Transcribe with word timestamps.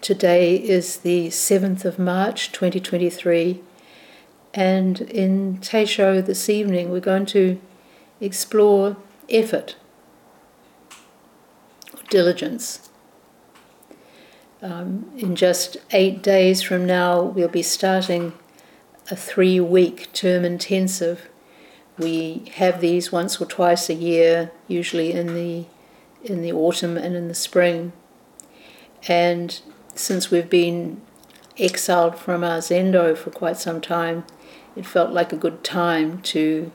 Today 0.00 0.56
is 0.56 0.98
the 0.98 1.28
7th 1.28 1.86
of 1.86 1.98
March 1.98 2.52
2023, 2.52 3.62
and 4.52 5.00
in 5.00 5.56
Teisho 5.58 6.24
this 6.24 6.50
evening 6.50 6.90
we're 6.90 7.00
going 7.00 7.24
to 7.26 7.58
explore 8.20 8.98
effort, 9.30 9.76
diligence. 12.10 12.90
Um, 14.60 15.10
in 15.16 15.36
just 15.36 15.78
eight 15.90 16.22
days 16.22 16.62
from 16.62 16.84
now, 16.84 17.22
we'll 17.22 17.48
be 17.48 17.62
starting 17.62 18.32
a 19.10 19.16
three 19.16 19.60
week 19.60 20.12
term 20.12 20.44
intensive. 20.44 21.28
We 21.98 22.50
have 22.54 22.80
these 22.80 23.12
once 23.12 23.40
or 23.40 23.46
twice 23.46 23.88
a 23.88 23.94
year, 23.94 24.50
usually 24.66 25.12
in 25.12 25.34
the, 25.34 25.66
in 26.22 26.42
the 26.42 26.52
autumn 26.52 26.96
and 26.96 27.14
in 27.14 27.28
the 27.28 27.34
spring. 27.34 27.92
And 29.06 29.60
since 29.94 30.30
we've 30.30 30.50
been 30.50 31.00
exiled 31.58 32.18
from 32.18 32.42
our 32.42 32.58
zendo 32.58 33.16
for 33.16 33.30
quite 33.30 33.58
some 33.58 33.80
time, 33.80 34.24
it 34.74 34.86
felt 34.86 35.12
like 35.12 35.32
a 35.32 35.36
good 35.36 35.62
time 35.62 36.20
to 36.22 36.72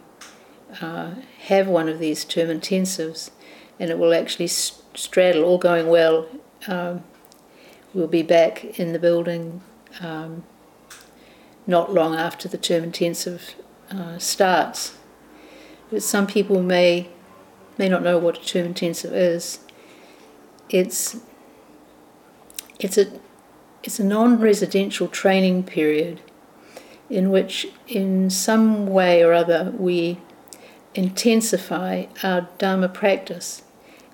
uh, 0.82 1.16
have 1.48 1.68
one 1.68 1.90
of 1.90 2.00
these 2.00 2.24
term 2.24 2.48
intensives, 2.48 3.32
and 3.80 3.90
it 3.90 3.98
will 3.98 4.14
actually 4.14 4.48
straddle, 4.48 5.44
all 5.44 5.58
going 5.58 5.88
well. 5.88 6.28
Um, 6.68 7.04
we'll 7.94 8.08
be 8.08 8.24
back 8.24 8.80
in 8.80 8.94
the 8.94 9.00
building 9.00 9.62
um, 10.00 10.44
not 11.68 11.94
long 11.94 12.16
after 12.16 12.48
the 12.48 12.58
term 12.58 12.84
intensive 12.84 13.56
uh, 13.92 14.18
starts. 14.18 14.96
But 15.92 16.04
some 16.04 16.28
people 16.28 16.62
may 16.62 17.10
may 17.78 17.90
not 17.90 18.04
know 18.04 18.18
what 18.18 18.38
a 18.38 18.46
term 18.46 18.66
intensive 18.66 19.14
is. 19.14 19.60
It's 20.70 21.18
it's 22.80 22.98
a 22.98 23.08
it's 23.84 24.00
a 24.00 24.04
non-residential 24.04 25.08
training 25.08 25.64
period 25.64 26.22
in 27.10 27.32
which 27.32 27.68
in 27.88 28.30
some 28.30 28.86
way 28.86 29.24
or 29.24 29.34
other 29.34 29.74
we 29.78 30.20
intensify 30.94 32.06
our 32.24 32.48
dharma 32.58 32.90
practice. 32.90 33.64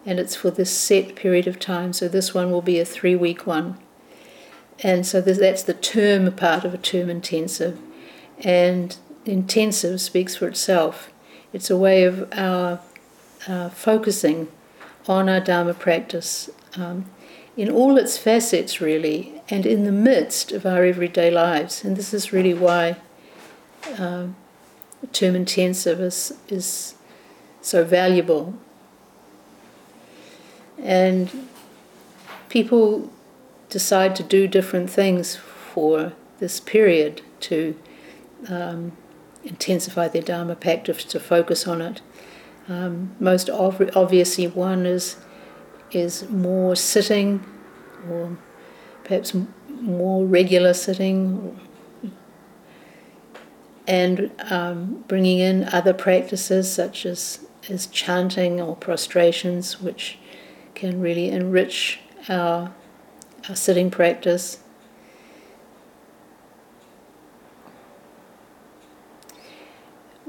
And 0.06 0.20
it's 0.20 0.36
for 0.36 0.52
this 0.52 0.70
set 0.70 1.16
period 1.16 1.48
of 1.48 1.60
time. 1.60 1.92
So 1.92 2.08
this 2.08 2.34
one 2.34 2.52
will 2.52 2.62
be 2.62 2.80
a 2.80 2.86
three 2.86 3.16
week 3.16 3.48
one. 3.48 3.78
And 4.80 5.06
so 5.06 5.20
that's 5.20 5.64
the 5.64 5.74
term 5.74 6.32
part 6.34 6.64
of 6.64 6.74
a 6.74 6.78
term 6.78 7.10
intensive 7.10 7.80
and 8.40 8.96
intensive 9.26 10.00
speaks 10.02 10.36
for 10.36 10.48
itself 10.48 11.10
it's 11.56 11.70
a 11.70 11.78
way 11.78 12.04
of 12.04 12.28
our 12.34 12.82
uh, 13.48 13.70
focusing 13.70 14.50
on 15.08 15.30
our 15.30 15.40
dharma 15.40 15.74
practice 15.74 16.50
um, 16.76 17.06
in 17.56 17.70
all 17.70 17.98
its 17.98 18.18
facets, 18.18 18.82
really, 18.82 19.42
and 19.48 19.66
in 19.66 19.86
the 19.86 19.92
midst 19.92 20.52
of 20.52 20.66
our 20.66 20.84
everyday 20.84 21.32
lives. 21.32 21.82
And 21.86 21.96
this 21.96 22.14
is 22.14 22.34
really 22.34 22.54
why 22.54 22.98
uh, 23.98 24.28
term 25.14 25.34
intensive 25.34 26.02
is, 26.02 26.34
is 26.50 26.96
so 27.62 27.86
valuable. 27.86 28.56
And 30.78 31.48
people 32.50 33.10
decide 33.70 34.14
to 34.18 34.24
do 34.24 34.46
different 34.46 34.90
things 34.90 35.38
for 35.38 36.12
this 36.40 36.60
period 36.60 37.22
to 37.40 37.80
um, 38.50 38.92
intensify 39.46 40.10
their 40.10 40.22
Dharma 40.22 40.56
practice, 40.56 41.04
to 41.06 41.20
focus 41.20 41.68
on 41.68 41.82
it. 41.82 42.02
Um, 42.68 43.16
most 43.20 43.50
ov- 43.50 43.90
obviously, 43.96 44.48
one 44.48 44.86
is 44.86 45.18
is 45.92 46.28
more 46.30 46.76
sitting 46.76 47.46
or 48.10 48.38
perhaps 49.04 49.34
more 49.70 50.26
regular 50.26 50.74
sitting 50.74 51.58
and 53.88 54.32
um, 54.50 55.04
bringing 55.08 55.40
in 55.40 55.64
other 55.66 55.94
practices 55.94 56.72
such 56.72 57.06
as, 57.06 57.46
as 57.70 57.86
chanting 57.88 58.60
or 58.60 58.76
prostrations, 58.76 59.80
which 59.80 60.18
can 60.74 61.00
really 61.00 61.30
enrich 61.30 62.00
our, 62.28 62.74
our 63.48 63.56
sitting 63.56 63.92
practice. 63.92 64.60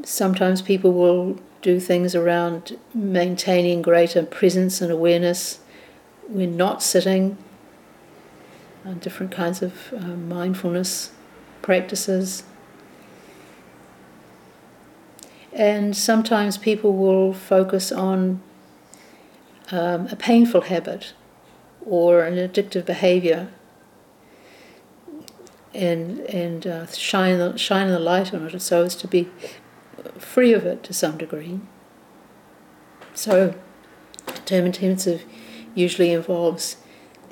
Sometimes 0.06 0.62
people 0.62 0.92
will 0.92 1.36
do 1.62 1.80
things 1.80 2.14
around 2.14 2.78
maintaining 2.94 3.82
greater 3.82 4.22
presence 4.22 4.80
and 4.80 4.92
awareness. 4.92 5.58
We're 6.28 6.46
not 6.46 6.80
sitting, 6.80 7.36
uh, 8.86 8.92
different 8.92 9.32
kinds 9.32 9.62
of 9.62 9.92
uh, 9.92 10.14
mindfulness 10.14 11.10
practices. 11.60 12.44
And 15.52 15.96
sometimes 15.96 16.56
people 16.56 16.92
will 16.92 17.32
focus 17.32 17.90
on 17.90 18.40
um, 19.72 20.06
a 20.06 20.16
painful 20.16 20.60
habit 20.60 21.14
or 21.84 22.22
an 22.22 22.36
addictive 22.36 22.86
behavior 22.86 23.48
and, 25.74 26.20
and 26.20 26.64
uh, 26.64 26.86
shine, 26.86 27.56
shine 27.56 27.88
the 27.88 27.98
light 27.98 28.32
on 28.32 28.46
it 28.46 28.62
so 28.62 28.84
as 28.84 28.94
to 28.94 29.08
be 29.08 29.28
free 30.22 30.52
of 30.52 30.64
it 30.64 30.82
to 30.84 30.92
some 30.92 31.18
degree. 31.18 31.60
So, 33.14 33.54
term 34.44 34.66
intensive 34.66 35.24
usually 35.74 36.12
involves 36.12 36.76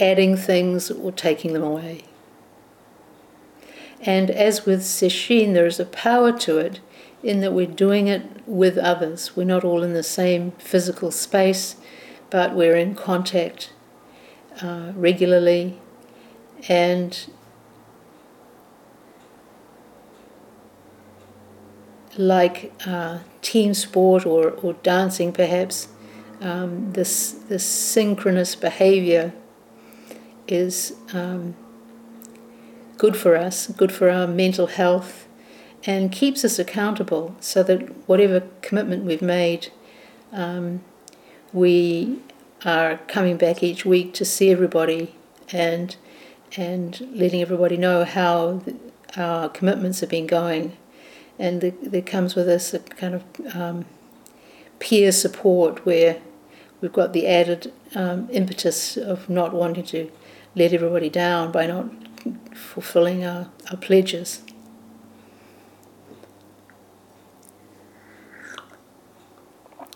adding 0.00 0.37
things 0.37 0.91
or 0.91 1.12
taking 1.12 1.53
them 1.53 1.62
away. 1.62 2.05
And 4.00 4.31
as 4.31 4.67
with 4.67 4.83
Sesshin, 4.83 5.55
there 5.55 5.67
is 5.67 5.81
a 5.81 5.87
power 5.87 6.33
to 6.41 6.59
it 6.59 6.81
in 7.22 7.41
that 7.41 7.53
we're 7.53 7.67
doing 7.67 8.06
it 8.06 8.47
with 8.47 8.77
others. 8.77 9.34
We're 9.34 9.45
not 9.45 9.65
all 9.65 9.83
in 9.83 9.95
the 9.95 10.03
same 10.03 10.53
physical 10.53 11.11
space, 11.11 11.77
but 12.28 12.55
we're 12.55 12.77
in 12.77 12.95
contact 12.95 13.72
uh, 14.61 14.93
regularly. 14.95 15.81
And 16.69 17.33
like 22.17 22.73
uh, 22.87 23.21
team 23.43 23.75
sport 23.75 24.27
or, 24.27 24.51
or 24.51 24.75
dancing, 24.75 25.33
perhaps, 25.33 25.89
um, 26.41 26.93
this, 26.93 27.33
this 27.49 27.65
synchronous 27.65 28.55
behavior 28.55 29.33
is 30.47 30.95
um, 31.13 31.55
good 32.99 33.17
for 33.17 33.37
us, 33.37 33.69
good 33.69 33.93
for 33.93 34.11
our 34.11 34.27
mental 34.27 34.67
health, 34.67 35.27
and 35.87 36.11
keeps 36.13 36.45
us 36.45 36.59
accountable 36.59 37.35
so 37.41 37.63
that 37.63 38.09
whatever 38.09 38.43
commitment 38.63 39.05
we've 39.05 39.23
made, 39.23 39.71
um, 40.33 40.83
we 41.53 42.19
are 42.65 42.99
coming 43.09 43.37
back 43.37 43.63
each 43.63 43.85
week 43.85 44.15
to 44.15 44.25
see 44.25 44.51
everybody 44.51 45.15
and 45.53 45.97
and 46.57 47.07
letting 47.13 47.43
everybody 47.43 47.77
know 47.77 48.05
how 48.05 48.63
our 49.17 49.49
commitments 49.49 50.01
have 50.01 50.09
been 50.09 50.27
going 50.27 50.77
and 51.39 51.61
the, 51.61 51.71
there 51.83 52.03
comes 52.03 52.34
with 52.34 52.49
us 52.49 52.75
a 52.75 52.78
kind 52.78 53.15
of 53.15 53.25
um, 53.55 53.84
peer 54.78 55.12
support 55.12 55.84
where 55.84 56.19
we've 56.81 56.93
got 56.93 57.12
the 57.12 57.27
added 57.27 57.72
um, 57.95 58.28
impetus 58.31 58.97
of 58.97 59.28
not 59.28 59.53
wanting 59.53 59.84
to 59.84 60.10
let 60.54 60.72
everybody 60.72 61.09
down 61.09 61.51
by 61.51 61.66
not 61.66 61.86
fulfilling 62.54 63.25
our, 63.25 63.51
our 63.71 63.77
pledges. 63.77 64.42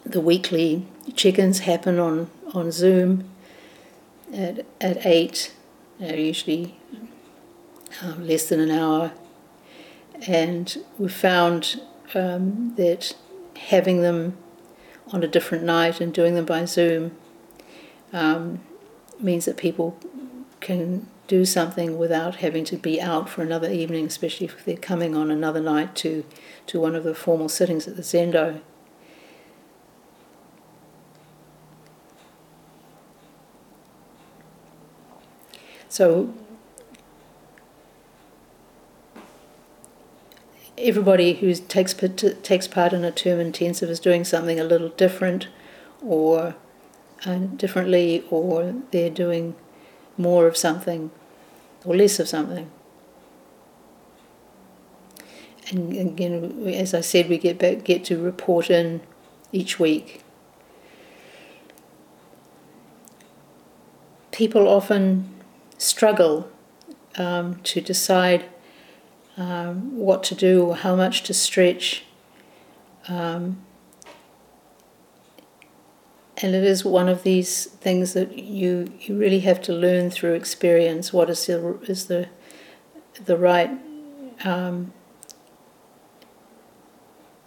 The 0.04 0.20
weekly 0.20 0.86
check-ins 1.14 1.60
happen 1.60 1.98
on, 1.98 2.30
on 2.54 2.72
Zoom 2.72 3.28
at, 4.32 4.64
at 4.80 5.04
8, 5.04 5.54
uh, 6.00 6.06
usually 6.06 6.78
um, 8.02 8.26
less 8.26 8.48
than 8.48 8.60
an 8.60 8.70
hour 8.70 9.12
and 10.26 10.76
we 10.98 11.08
found 11.08 11.80
um, 12.14 12.74
that 12.76 13.14
having 13.56 14.02
them 14.02 14.36
on 15.12 15.22
a 15.22 15.28
different 15.28 15.64
night 15.64 16.00
and 16.00 16.12
doing 16.12 16.34
them 16.34 16.44
by 16.44 16.64
Zoom 16.64 17.16
um, 18.12 18.60
means 19.20 19.44
that 19.44 19.56
people 19.56 19.98
can 20.60 21.06
do 21.26 21.44
something 21.44 21.98
without 21.98 22.36
having 22.36 22.64
to 22.64 22.76
be 22.76 23.00
out 23.00 23.28
for 23.28 23.42
another 23.42 23.70
evening, 23.70 24.06
especially 24.06 24.46
if 24.46 24.64
they're 24.64 24.76
coming 24.76 25.14
on 25.14 25.30
another 25.30 25.60
night 25.60 25.94
to, 25.94 26.24
to 26.66 26.80
one 26.80 26.94
of 26.94 27.04
the 27.04 27.14
formal 27.14 27.48
sittings 27.48 27.86
at 27.86 27.96
the 27.96 28.02
Zendo. 28.02 28.60
So 35.88 36.32
everybody 40.78 41.34
who 41.34 41.54
takes 41.54 41.94
takes 42.42 42.68
part 42.68 42.92
in 42.92 43.04
a 43.04 43.10
term 43.10 43.40
intensive 43.40 43.90
is 43.90 44.00
doing 44.00 44.24
something 44.24 44.58
a 44.58 44.64
little 44.64 44.90
different, 44.90 45.48
or 46.02 46.54
uh, 47.26 47.36
differently, 47.56 48.24
or 48.30 48.74
they're 48.90 49.10
doing 49.10 49.54
more 50.16 50.46
of 50.46 50.56
something 50.56 51.10
or 51.84 51.96
less 51.96 52.18
of 52.18 52.28
something. 52.28 52.70
And 55.70 55.92
again, 55.96 56.66
as 56.68 56.94
I 56.94 57.00
said, 57.00 57.28
we 57.28 57.38
get 57.38 57.58
back, 57.58 57.84
get 57.84 58.04
to 58.06 58.20
report 58.20 58.70
in 58.70 59.02
each 59.52 59.78
week. 59.78 60.22
People 64.32 64.68
often 64.68 65.28
struggle 65.76 66.48
um, 67.16 67.56
to 67.64 67.80
decide 67.80 68.46
um, 69.38 69.96
what 69.96 70.22
to 70.24 70.34
do 70.34 70.64
or 70.64 70.76
how 70.76 70.94
much 70.94 71.22
to 71.22 71.32
stretch. 71.32 72.04
Um, 73.08 73.64
and 76.36 76.54
it 76.54 76.64
is 76.64 76.84
one 76.84 77.08
of 77.08 77.22
these 77.22 77.66
things 77.66 78.12
that 78.12 78.38
you 78.38 78.92
you 79.00 79.16
really 79.16 79.40
have 79.40 79.60
to 79.62 79.72
learn 79.72 80.10
through 80.10 80.34
experience. 80.34 81.12
What 81.12 81.30
is 81.30 81.46
the 81.46 81.78
is 81.88 82.06
the 82.06 82.28
the 83.24 83.36
right 83.36 83.70
um, 84.44 84.92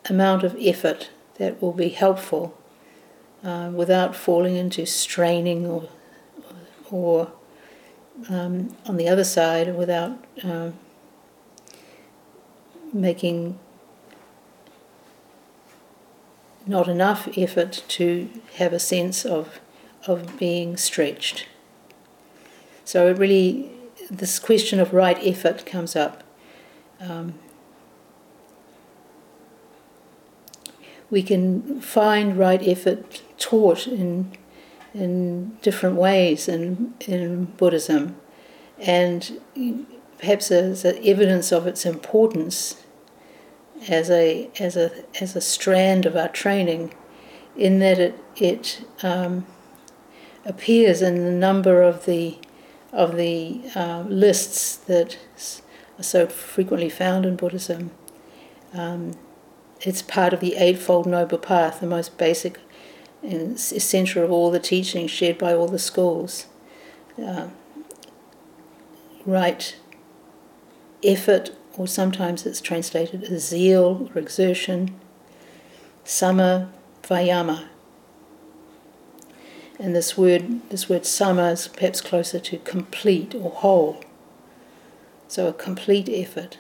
amount 0.10 0.44
of 0.44 0.58
effort 0.60 1.10
that 1.36 1.62
will 1.62 1.74
be 1.74 1.90
helpful 1.90 2.58
uh, 3.44 3.72
without 3.74 4.16
falling 4.16 4.56
into 4.56 4.86
straining 4.86 5.66
or 5.66 5.90
or 6.90 7.32
um, 8.30 8.76
on 8.86 8.98
the 8.98 9.08
other 9.08 9.24
side 9.24 9.74
without 9.76 10.18
uh, 10.44 10.72
making 12.94 13.60
not 16.66 16.88
enough 16.88 17.28
effort 17.38 17.84
to 17.88 18.30
have 18.56 18.74
a 18.74 18.80
sense 18.80 19.26
of 19.26 19.60
of 20.08 20.38
being 20.40 20.78
stretched. 20.78 21.48
So 22.84 23.08
it 23.08 23.18
really, 23.18 23.70
this 24.10 24.40
question 24.40 24.80
of 24.80 24.94
right 24.94 25.18
effort 25.22 25.66
comes 25.66 25.96
up. 25.96 26.24
Um, 27.00 27.36
we 31.10 31.22
can 31.22 31.80
find 31.82 32.38
right 32.38 32.62
effort 32.68 33.22
taught 33.38 33.88
in 33.88 34.32
in 34.94 35.58
different 35.62 35.96
ways 35.96 36.48
in 36.48 36.96
in 37.02 37.46
Buddhism, 37.58 38.16
and 38.80 39.40
perhaps 40.18 40.52
as 40.52 40.84
evidence 40.86 41.52
of 41.52 41.68
its 41.68 41.86
importance 41.86 42.81
as 43.88 44.10
a 44.10 44.50
as 44.60 44.76
a 44.78 44.92
as 45.22 45.36
a 45.36 45.42
strand 45.42 46.06
of 46.06 46.16
our 46.16 46.30
training, 46.30 46.94
in 47.56 47.80
that 47.80 48.00
it 48.00 48.20
it 48.36 48.86
um, 49.04 49.46
appears 50.46 51.02
in 51.02 51.24
the 51.24 51.32
number 51.32 51.82
of 51.82 52.06
the 52.06 52.38
of 52.92 53.16
the 53.16 53.62
uh, 53.76 54.04
lists 54.08 54.76
that 54.76 55.18
are 55.98 56.04
so 56.04 56.28
frequently 56.28 56.90
found 56.90 57.26
in 57.26 57.36
Buddhism. 57.36 57.92
Um, 58.74 59.14
it's 59.82 60.02
part 60.02 60.34
of 60.34 60.40
the 60.40 60.56
Eightfold 60.56 61.08
Noble 61.08 61.38
Path, 61.38 61.80
the 61.80 61.88
most 61.88 62.18
basic 62.18 62.60
and 63.24 63.54
essential 63.54 64.24
of 64.24 64.32
all 64.32 64.52
the 64.52 64.60
teachings 64.60 65.12
shared 65.12 65.38
by 65.38 65.54
all 65.54 65.68
the 65.68 65.80
schools. 65.80 66.48
Uh, 67.22 67.48
right 69.26 69.76
effort 71.04 71.52
or 71.78 71.88
sometimes 71.88 72.46
it's 72.46 72.62
translated 72.62 73.24
as 73.24 73.48
zeal 73.48 74.10
or 74.14 74.20
exertion, 74.20 75.00
samma 76.06 76.70
vayama. 77.04 77.66
And 79.80 79.96
this 79.96 80.18
word, 80.18 80.70
this 80.70 80.90
word 80.90 81.04
samma 81.04 81.54
is 81.54 81.68
perhaps 81.68 82.02
closer 82.02 82.40
to 82.40 82.58
complete 82.60 83.34
or 83.34 83.50
whole. 83.50 84.04
So 85.28 85.48
a 85.48 85.54
complete 85.54 86.10
effort. 86.10 86.58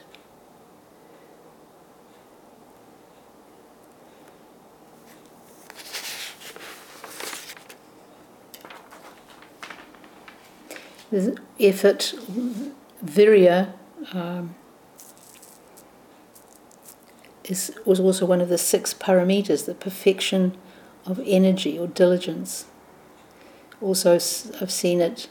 The 11.11 11.37
effort, 11.59 12.13
virya, 13.03 13.73
um, 14.13 14.55
is, 17.51 17.71
was 17.85 17.99
also 17.99 18.25
one 18.25 18.39
of 18.39 18.49
the 18.49 18.57
six 18.57 18.93
paramitas, 18.93 19.65
the 19.65 19.75
perfection 19.75 20.57
of 21.05 21.21
energy 21.25 21.77
or 21.77 21.87
diligence. 21.87 22.65
Also, 23.81 24.13
I've 24.13 24.71
seen 24.71 25.01
it 25.01 25.27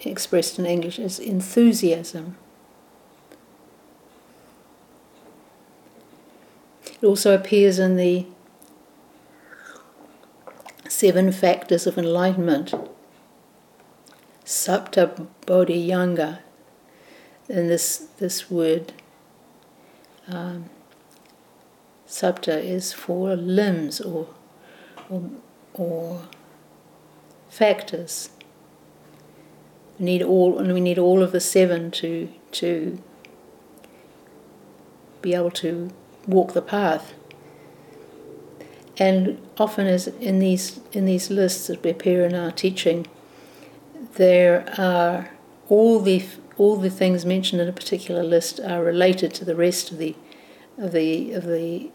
expressed 0.00 0.58
in 0.58 0.66
English 0.66 0.98
as 0.98 1.18
enthusiasm. 1.18 2.36
It 7.02 7.06
also 7.06 7.34
appears 7.34 7.78
in 7.78 7.96
the 7.96 8.26
seven 10.88 11.32
factors 11.32 11.86
of 11.86 11.96
enlightenment, 11.98 12.74
Sapta 14.44 15.26
Bodhiyanga, 15.46 16.40
and 17.48 17.70
this, 17.70 18.08
this 18.18 18.50
word. 18.50 18.92
Um, 20.28 20.68
Sapta 22.10 22.60
is 22.62 22.92
for 22.92 23.36
limbs 23.36 24.00
or, 24.00 24.26
or, 25.08 25.30
or 25.74 26.22
factors. 27.48 28.30
We 29.96 30.06
need 30.06 30.22
all, 30.22 30.58
and 30.58 30.74
we 30.74 30.80
need 30.80 30.98
all 30.98 31.22
of 31.22 31.30
the 31.30 31.40
seven 31.40 31.92
to 31.92 32.28
to 32.52 33.00
be 35.22 35.34
able 35.34 35.52
to 35.52 35.92
walk 36.26 36.52
the 36.52 36.62
path. 36.62 37.14
And 38.98 39.40
often, 39.56 39.86
as 39.86 40.08
in 40.08 40.40
these 40.40 40.80
in 40.90 41.04
these 41.04 41.30
lists 41.30 41.68
that 41.68 41.86
appear 41.86 42.26
in 42.26 42.34
our 42.34 42.50
teaching, 42.50 43.06
there 44.14 44.68
are 44.76 45.30
all 45.68 46.00
the 46.00 46.24
all 46.58 46.74
the 46.76 46.90
things 46.90 47.24
mentioned 47.24 47.62
in 47.62 47.68
a 47.68 47.72
particular 47.72 48.24
list 48.24 48.58
are 48.58 48.82
related 48.82 49.32
to 49.34 49.44
the 49.44 49.54
rest 49.54 49.92
of 49.92 49.98
the 49.98 50.16
of 50.76 50.90
the 50.90 51.32
of 51.34 51.44
the 51.44 51.92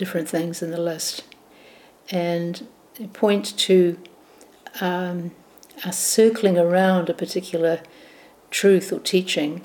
different 0.00 0.26
things 0.26 0.62
in 0.62 0.70
the 0.70 0.80
list 0.80 1.24
and 2.10 2.66
point 3.12 3.54
to 3.58 3.98
um, 4.80 5.30
us 5.84 5.98
circling 5.98 6.56
around 6.56 7.10
a 7.10 7.14
particular 7.14 7.82
truth 8.50 8.90
or 8.94 8.98
teaching. 8.98 9.60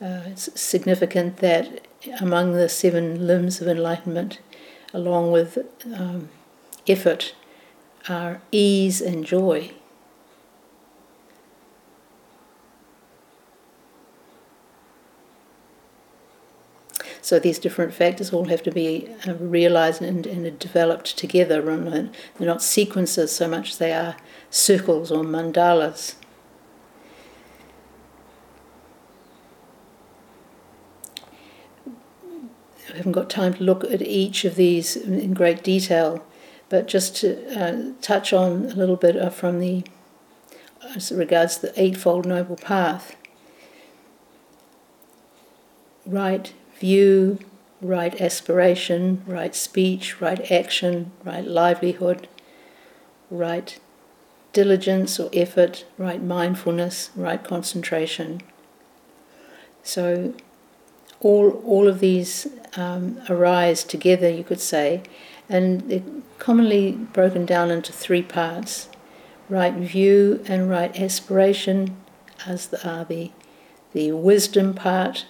Uh, 0.00 0.22
it's 0.32 0.48
significant 0.58 1.36
that 1.36 1.86
among 2.18 2.52
the 2.52 2.68
seven 2.70 3.26
limbs 3.26 3.60
of 3.60 3.68
enlightenment, 3.68 4.38
along 4.94 5.30
with 5.30 5.58
um, 5.94 6.30
effort, 6.88 7.34
are 8.08 8.40
ease 8.50 9.02
and 9.02 9.26
joy. 9.26 9.70
So 17.30 17.38
these 17.38 17.60
different 17.60 17.94
factors 17.94 18.32
all 18.32 18.46
have 18.46 18.64
to 18.64 18.72
be 18.72 19.08
uh, 19.24 19.34
realized 19.34 20.02
and, 20.02 20.26
and 20.26 20.58
developed 20.58 21.16
together. 21.16 21.62
They're 21.62 22.10
not 22.40 22.60
sequences 22.60 23.30
so 23.30 23.46
much 23.46 23.78
they 23.78 23.92
are 23.92 24.16
circles 24.50 25.12
or 25.12 25.22
mandalas. 25.22 26.16
I 32.92 32.96
haven't 32.96 33.12
got 33.12 33.30
time 33.30 33.54
to 33.54 33.62
look 33.62 33.84
at 33.84 34.02
each 34.02 34.44
of 34.44 34.56
these 34.56 34.96
in 34.96 35.32
great 35.32 35.62
detail, 35.62 36.26
but 36.68 36.88
just 36.88 37.14
to 37.18 37.46
uh, 37.56 37.92
touch 38.02 38.32
on 38.32 38.64
a 38.64 38.74
little 38.74 38.96
bit 38.96 39.16
uh, 39.16 39.30
from 39.30 39.60
the 39.60 39.84
as 40.96 41.12
regards 41.12 41.58
the 41.58 41.80
Eightfold 41.80 42.26
Noble 42.26 42.56
Path. 42.56 43.14
Right 46.04 46.52
view, 46.80 47.38
right 47.80 48.20
aspiration, 48.20 49.22
right 49.26 49.54
speech, 49.54 50.20
right 50.20 50.50
action, 50.50 51.12
right 51.24 51.44
livelihood, 51.44 52.28
right 53.30 53.78
diligence 54.52 55.20
or 55.20 55.30
effort, 55.32 55.84
right 55.96 56.22
mindfulness, 56.22 57.10
right 57.14 57.42
concentration. 57.44 58.40
So, 59.82 60.34
all, 61.20 61.50
all 61.64 61.86
of 61.86 62.00
these 62.00 62.48
um, 62.76 63.20
arise 63.28 63.84
together, 63.84 64.28
you 64.28 64.42
could 64.42 64.60
say, 64.60 65.02
and 65.48 65.82
they're 65.82 66.02
commonly 66.38 66.92
broken 66.92 67.46
down 67.46 67.70
into 67.70 67.92
three 67.92 68.22
parts 68.22 68.88
right 69.50 69.74
view 69.74 70.42
and 70.46 70.70
right 70.70 70.98
aspiration 70.98 71.96
as 72.46 72.68
the, 72.68 72.88
are 72.88 73.04
the, 73.04 73.30
the 73.92 74.12
wisdom 74.12 74.72
part, 74.72 75.26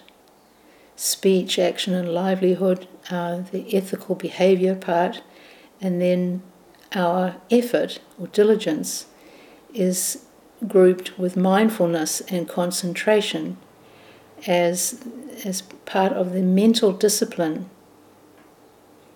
speech, 1.00 1.59
action, 1.59 1.95
and 1.95 2.12
livelihood, 2.12 2.87
uh, 3.11 3.38
the 3.52 3.75
ethical 3.75 4.14
behavior 4.14 4.75
part, 4.75 5.23
and 5.80 5.99
then 5.99 6.42
our 6.95 7.37
effort 7.50 8.00
or 8.19 8.26
diligence 8.26 9.07
is 9.73 10.26
grouped 10.69 11.19
with 11.19 11.38
mindfulness 11.38 12.21
and 12.28 12.47
concentration 12.47 13.57
as, 14.47 15.02
as 15.42 15.62
part 15.87 16.12
of 16.12 16.35
the 16.35 16.42
mental 16.42 16.92
discipline 16.92 17.71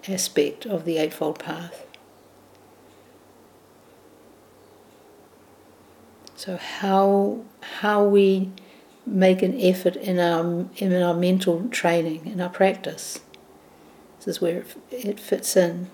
aspect 0.08 0.64
of 0.64 0.86
the 0.86 0.96
Eightfold 0.96 1.38
Path. 1.38 1.86
So 6.34 6.56
how 6.56 7.44
how 7.80 8.04
we 8.04 8.50
make 9.06 9.42
an 9.42 9.58
effort 9.60 9.96
in 9.96 10.18
our 10.18 10.66
in 10.76 11.02
our 11.02 11.14
mental 11.14 11.68
training 11.68 12.26
in 12.26 12.40
our 12.40 12.48
practice. 12.48 13.20
This 14.18 14.36
is 14.36 14.40
where 14.40 14.64
it 14.90 15.20
fits 15.20 15.56
in. 15.56 15.90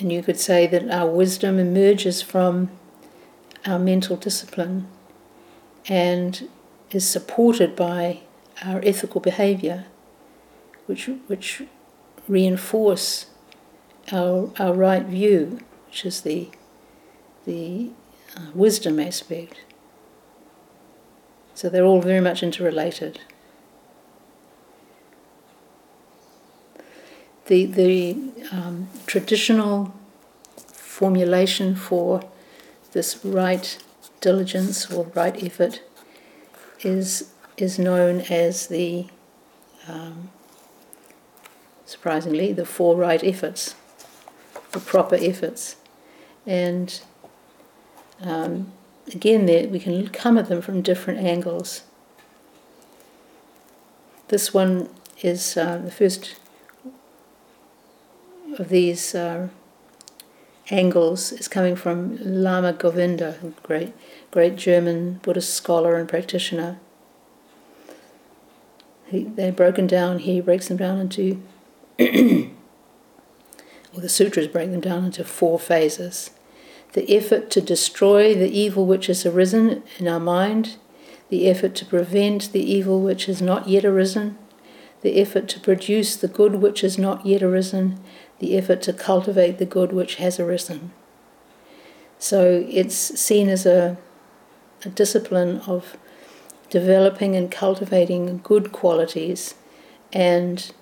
And 0.00 0.12
you 0.12 0.22
could 0.22 0.38
say 0.38 0.66
that 0.66 0.88
our 0.90 1.10
wisdom 1.10 1.58
emerges 1.58 2.22
from 2.22 2.70
our 3.66 3.78
mental 3.78 4.16
discipline 4.16 4.86
and 5.88 6.48
is 6.92 7.08
supported 7.08 7.74
by 7.74 8.20
our 8.64 8.80
ethical 8.84 9.20
behavior, 9.20 9.86
which, 10.86 11.10
which 11.26 11.62
reinforce 12.28 13.26
our, 14.12 14.50
our 14.58 14.72
right 14.72 15.04
view, 15.04 15.58
which 15.86 16.04
is 16.04 16.20
the, 16.20 16.48
the 17.48 17.90
uh, 18.36 18.50
wisdom 18.54 19.00
aspect. 19.00 19.56
So 21.54 21.68
they're 21.70 21.84
all 21.84 22.02
very 22.02 22.20
much 22.20 22.42
interrelated. 22.42 23.20
The, 27.46 27.64
the 27.64 28.16
um, 28.52 28.88
traditional 29.06 29.94
formulation 30.66 31.74
for 31.74 32.22
this 32.92 33.24
right 33.24 33.78
diligence 34.20 34.90
or 34.92 35.06
right 35.14 35.42
effort 35.42 35.80
is 36.80 37.32
is 37.56 37.78
known 37.78 38.20
as 38.30 38.68
the 38.68 39.06
um, 39.88 40.30
surprisingly 41.86 42.52
the 42.52 42.66
four 42.66 42.94
right 42.94 43.24
efforts, 43.24 43.74
the 44.72 44.80
proper 44.80 45.16
efforts, 45.20 45.76
and 46.46 47.00
um, 48.22 48.72
again 49.14 49.46
we 49.70 49.78
can 49.78 50.08
come 50.08 50.38
at 50.38 50.48
them 50.48 50.60
from 50.60 50.82
different 50.82 51.20
angles. 51.20 51.82
This 54.28 54.52
one 54.52 54.88
is 55.22 55.56
uh, 55.56 55.78
the 55.78 55.90
first 55.90 56.36
of 58.58 58.68
these 58.68 59.14
uh, 59.14 59.48
angles 60.70 61.32
is 61.32 61.48
coming 61.48 61.76
from 61.76 62.18
Lama 62.20 62.72
Govinda, 62.72 63.36
a 63.42 63.48
great, 63.62 63.92
great 64.30 64.56
German 64.56 65.20
Buddhist 65.22 65.54
scholar 65.54 65.96
and 65.96 66.08
practitioner. 66.08 66.78
He, 69.06 69.24
they're 69.24 69.52
broken 69.52 69.86
down, 69.86 70.18
he 70.18 70.40
breaks 70.40 70.68
them 70.68 70.76
down 70.76 70.98
into, 70.98 71.42
or 71.98 72.50
the 74.00 74.08
sutras 74.08 74.46
break 74.46 74.70
them 74.70 74.80
down 74.80 75.06
into 75.06 75.24
four 75.24 75.58
phases. 75.58 76.30
The 76.92 77.16
effort 77.16 77.50
to 77.50 77.60
destroy 77.60 78.34
the 78.34 78.50
evil 78.50 78.86
which 78.86 79.06
has 79.06 79.26
arisen 79.26 79.82
in 79.98 80.08
our 80.08 80.20
mind, 80.20 80.76
the 81.28 81.48
effort 81.48 81.74
to 81.76 81.84
prevent 81.84 82.52
the 82.52 82.62
evil 82.62 83.00
which 83.00 83.26
has 83.26 83.42
not 83.42 83.68
yet 83.68 83.84
arisen, 83.84 84.38
the 85.02 85.20
effort 85.20 85.48
to 85.48 85.60
produce 85.60 86.16
the 86.16 86.28
good 86.28 86.56
which 86.56 86.80
has 86.80 86.98
not 86.98 87.24
yet 87.24 87.42
arisen, 87.42 88.00
the 88.38 88.56
effort 88.56 88.82
to 88.82 88.92
cultivate 88.92 89.58
the 89.58 89.66
good 89.66 89.92
which 89.92 90.16
has 90.16 90.40
arisen. 90.40 90.92
So 92.18 92.66
it's 92.68 92.96
seen 92.96 93.48
as 93.48 93.64
a, 93.66 93.96
a 94.84 94.88
discipline 94.88 95.60
of 95.66 95.96
developing 96.70 97.36
and 97.36 97.50
cultivating 97.50 98.40
good 98.42 98.72
qualities 98.72 99.54
and 100.12 100.72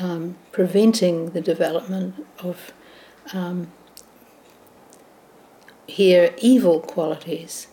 um, 0.00 0.36
preventing 0.52 1.30
the 1.30 1.40
development 1.40 2.26
of 2.38 2.72
um, 3.32 3.70
here 5.88 6.32
evil 6.38 6.78
qualities. 6.80 7.66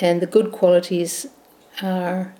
And 0.00 0.20
the 0.20 0.26
good 0.26 0.50
qualities 0.50 1.28
are 1.80 2.34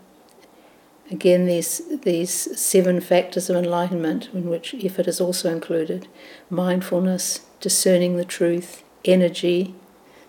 Again, 1.10 1.46
these, 1.46 1.82
these 2.02 2.58
seven 2.58 3.00
factors 3.00 3.50
of 3.50 3.56
enlightenment, 3.56 4.30
in 4.32 4.48
which 4.48 4.74
effort 4.74 5.06
is 5.06 5.20
also 5.20 5.52
included 5.52 6.08
mindfulness, 6.48 7.40
discerning 7.60 8.16
the 8.16 8.24
truth, 8.24 8.82
energy, 9.04 9.74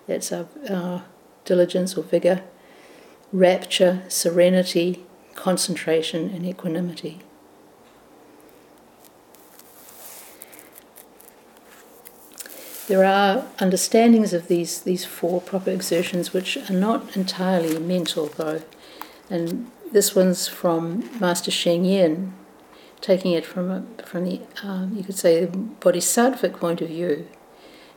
that's 0.06 0.34
our, 0.34 0.48
our 0.70 1.06
diligence 1.46 1.98
or 1.98 2.04
vigor, 2.04 2.44
rapture, 3.32 4.04
serenity, 4.10 5.06
concentration, 5.34 6.30
and 6.30 6.46
equanimity. 6.46 7.20
There 12.88 13.04
are 13.04 13.46
understandings 13.60 14.32
of 14.32 14.48
these, 14.48 14.82
these 14.82 15.06
four 15.06 15.42
proper 15.42 15.72
exertions 15.72 16.34
which 16.34 16.58
are 16.70 16.74
not 16.74 17.18
entirely 17.18 17.80
mental, 17.80 18.28
though, 18.28 18.62
and 19.30 19.72
this 19.92 20.16
one's 20.16 20.48
from 20.48 21.10
Master 21.20 21.50
Sheng 21.50 21.86
Yen, 21.86 22.34
taking 23.02 23.32
it 23.32 23.46
from 23.46 23.72
a, 23.72 24.04
from 24.04 24.26
the 24.26 24.42
um, 24.62 24.96
you 24.96 25.04
could 25.04 25.18
say 25.18 25.46
the 25.46 25.58
bodhisattvic 25.58 26.60
point 26.60 26.82
of 26.82 26.90
view, 26.90 27.28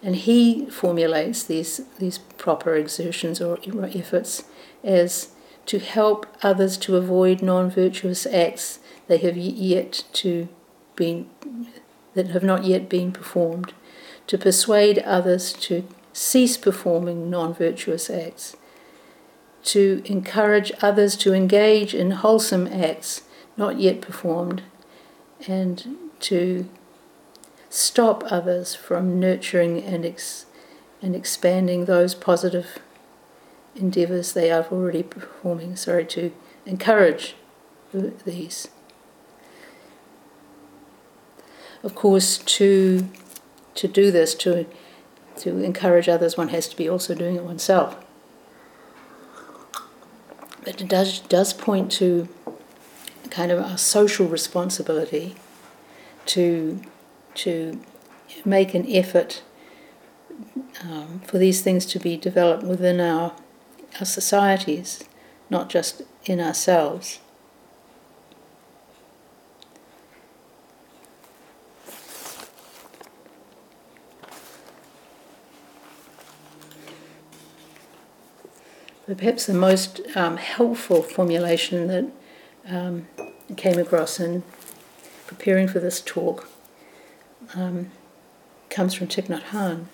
and 0.02 0.16
he 0.16 0.66
formulates 0.70 1.44
these 1.44 1.82
these 1.98 2.18
proper 2.18 2.74
exertions 2.74 3.40
or 3.40 3.58
efforts 3.64 4.44
as 4.82 5.32
to 5.66 5.78
help 5.78 6.26
others 6.42 6.78
to 6.78 6.96
avoid 6.96 7.42
non-virtuous 7.42 8.24
acts 8.26 8.78
they 9.06 9.18
have 9.18 9.36
yet 9.36 10.04
to 10.12 10.48
been 10.96 11.28
that 12.14 12.28
have 12.28 12.42
not 12.42 12.64
yet 12.64 12.88
been 12.88 13.12
performed, 13.12 13.74
to 14.28 14.38
persuade 14.38 15.00
others 15.00 15.52
to 15.52 15.84
cease 16.12 16.56
performing 16.56 17.28
non-virtuous 17.28 18.08
acts 18.08 18.56
to 19.62 20.00
encourage 20.06 20.72
others 20.80 21.16
to 21.16 21.34
engage 21.34 21.94
in 21.94 22.12
wholesome 22.12 22.66
acts 22.68 23.22
not 23.58 23.80
yet 23.80 24.00
performed, 24.00 24.62
and 25.46 25.96
to 26.20 26.68
stop 27.68 28.22
others 28.30 28.74
from 28.74 29.20
nurturing 29.20 29.82
and, 29.82 30.06
ex- 30.06 30.46
and 31.02 31.14
expanding 31.14 31.84
those 31.84 32.14
positive 32.14 32.78
endeavours 33.74 34.32
they 34.32 34.50
are 34.50 34.64
already 34.70 35.02
performing. 35.02 35.74
Sorry, 35.74 36.06
to 36.06 36.32
encourage 36.64 37.34
these. 37.92 38.68
Of 41.82 41.94
course, 41.94 42.38
to 42.38 43.08
to 43.78 43.88
do 43.88 44.10
this, 44.10 44.34
to 44.34 44.66
to 45.38 45.62
encourage 45.62 46.08
others, 46.08 46.36
one 46.36 46.48
has 46.48 46.68
to 46.68 46.76
be 46.76 46.88
also 46.88 47.14
doing 47.14 47.36
it 47.36 47.44
oneself. 47.44 47.96
But 50.64 50.80
it 50.80 50.88
does, 50.88 51.20
does 51.20 51.52
point 51.52 51.90
to 51.92 52.28
kind 53.30 53.50
of 53.50 53.60
our 53.60 53.78
social 53.78 54.26
responsibility 54.26 55.36
to, 56.26 56.80
to 57.34 57.80
make 58.44 58.74
an 58.74 58.84
effort 58.88 59.42
um, 60.82 61.20
for 61.20 61.38
these 61.38 61.62
things 61.62 61.86
to 61.86 61.98
be 61.98 62.16
developed 62.16 62.62
within 62.62 63.00
our, 63.00 63.34
our 63.98 64.06
societies, 64.06 65.04
not 65.48 65.68
just 65.68 66.02
in 66.26 66.40
ourselves. 66.40 67.20
But 79.08 79.16
perhaps 79.16 79.46
the 79.46 79.54
most 79.54 80.02
um, 80.14 80.36
helpful 80.36 81.00
formulation 81.00 81.86
that 81.86 82.12
um, 82.68 83.08
came 83.56 83.78
across 83.78 84.20
in 84.20 84.42
preparing 85.26 85.66
for 85.66 85.80
this 85.80 86.02
talk 86.02 86.46
um, 87.54 87.90
comes 88.68 88.92
from 88.92 89.06
Thich 89.06 89.28
Nhat 89.28 89.44
Hanh. 89.44 89.86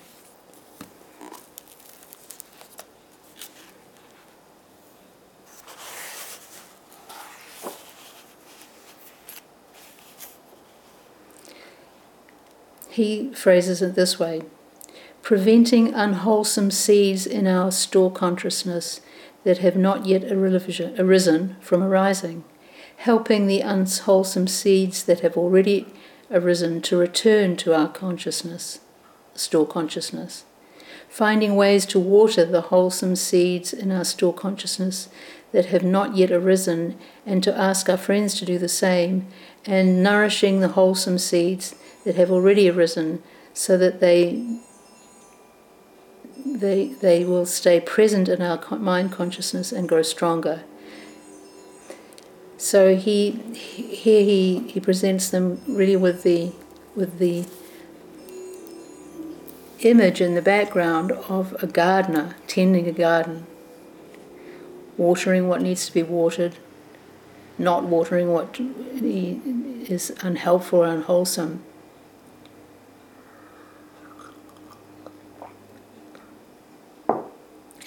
He 12.89 13.33
phrases 13.33 13.81
it 13.81 13.95
this 13.95 14.19
way 14.19 14.41
preventing 15.25 15.91
unwholesome 15.91 16.69
seeds 16.69 17.25
in 17.25 17.47
our 17.47 17.71
store 17.71 18.11
consciousness 18.11 19.01
that 19.43 19.57
have 19.57 19.75
not 19.75 20.05
yet 20.05 20.23
arisen 20.23 21.55
from 21.59 21.81
arising, 21.81 22.43
helping 22.97 23.47
the 23.47 23.59
unwholesome 23.59 24.47
seeds 24.47 25.03
that 25.05 25.21
have 25.21 25.35
already 25.35 25.87
arisen 26.29 26.79
to 26.79 26.95
return 26.95 27.57
to 27.57 27.73
our 27.73 27.87
consciousness, 27.87 28.81
store 29.33 29.65
consciousness, 29.65 30.45
finding 31.09 31.55
ways 31.55 31.87
to 31.87 31.99
water 31.99 32.45
the 32.45 32.69
wholesome 32.69 33.15
seeds 33.15 33.73
in 33.73 33.91
our 33.91 34.05
store 34.05 34.33
consciousness 34.33 35.09
that 35.51 35.65
have 35.65 35.83
not 35.83 36.15
yet 36.15 36.29
arisen, 36.29 36.95
and 37.25 37.41
to 37.41 37.57
ask 37.57 37.89
our 37.89 37.97
friends 37.97 38.35
to 38.35 38.45
do 38.45 38.59
the 38.59 38.69
same, 38.69 39.25
and 39.65 40.03
nourishing 40.03 40.59
the 40.59 40.67
wholesome 40.77 41.17
seeds 41.17 41.73
that 42.03 42.13
have 42.13 42.29
already 42.29 42.69
arisen 42.69 43.23
so 43.55 43.75
that 43.75 43.99
they 43.99 44.59
they, 46.45 46.87
they 46.87 47.25
will 47.25 47.45
stay 47.45 47.79
present 47.79 48.29
in 48.29 48.41
our 48.41 48.59
mind 48.77 49.11
consciousness 49.11 49.71
and 49.71 49.89
grow 49.89 50.03
stronger. 50.03 50.63
So 52.57 52.95
he 52.95 53.31
here 53.31 54.23
he, 54.23 54.59
he 54.67 54.79
presents 54.79 55.29
them 55.29 55.61
really 55.67 55.95
with 55.95 56.23
the 56.23 56.51
with 56.95 57.19
the 57.19 57.45
image 59.79 60.21
in 60.21 60.35
the 60.35 60.41
background 60.41 61.11
of 61.11 61.61
a 61.61 61.67
gardener 61.67 62.35
tending 62.47 62.87
a 62.87 62.91
garden, 62.91 63.45
watering 64.97 65.47
what 65.47 65.61
needs 65.61 65.85
to 65.85 65.93
be 65.93 66.01
watered, 66.01 66.55
not 67.57 67.83
watering 67.83 68.31
what 68.31 68.57
is 68.59 70.11
unhelpful 70.21 70.79
or 70.79 70.87
unwholesome. 70.87 71.61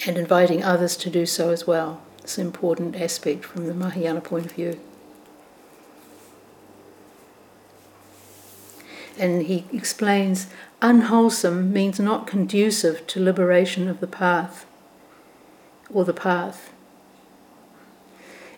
And 0.05 0.17
inviting 0.17 0.63
others 0.63 0.95
to 0.97 1.09
do 1.09 1.25
so 1.25 1.49
as 1.49 1.67
well. 1.67 2.01
It's 2.23 2.37
an 2.37 2.45
important 2.45 2.95
aspect 2.95 3.43
from 3.43 3.67
the 3.67 3.73
Mahayana 3.73 4.21
point 4.21 4.45
of 4.45 4.51
view. 4.53 4.79
And 9.17 9.43
he 9.43 9.65
explains 9.73 10.47
unwholesome 10.81 11.73
means 11.73 11.99
not 11.99 12.27
conducive 12.27 13.05
to 13.07 13.23
liberation 13.23 13.89
of 13.89 13.99
the 13.99 14.07
path 14.07 14.65
or 15.93 16.05
the 16.05 16.13
path. 16.13 16.71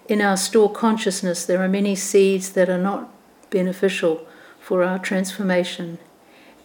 In 0.07 0.21
our 0.21 0.37
store 0.37 0.71
consciousness, 0.71 1.45
there 1.45 1.63
are 1.63 1.69
many 1.69 1.95
seeds 1.95 2.51
that 2.51 2.69
are 2.69 2.77
not 2.77 3.09
beneficial 3.49 4.27
for 4.59 4.83
our 4.83 4.99
transformation, 4.99 5.97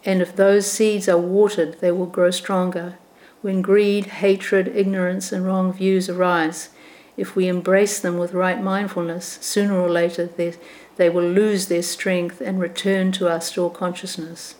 and 0.05 0.21
if 0.21 0.35
those 0.35 0.69
seeds 0.71 1.09
are 1.09 1.17
watered, 1.17 1.79
they 1.79 1.91
will 1.91 2.05
grow 2.05 2.29
stronger 2.29 2.97
when 3.47 3.61
greed, 3.61 4.07
hatred, 4.07 4.67
ignorance, 4.75 5.31
and 5.31 5.45
wrong 5.45 5.71
views 5.71 6.09
arise, 6.09 6.67
if 7.15 7.33
we 7.33 7.47
embrace 7.47 7.97
them 7.97 8.17
with 8.17 8.33
right 8.33 8.61
mindfulness, 8.61 9.39
sooner 9.39 9.79
or 9.79 9.89
later 9.89 10.25
they, 10.25 10.53
they 10.97 11.09
will 11.09 11.23
lose 11.23 11.67
their 11.67 11.81
strength 11.81 12.41
and 12.41 12.59
return 12.59 13.09
to 13.09 13.31
our 13.31 13.39
store 13.39 13.71
consciousness. 13.71 14.55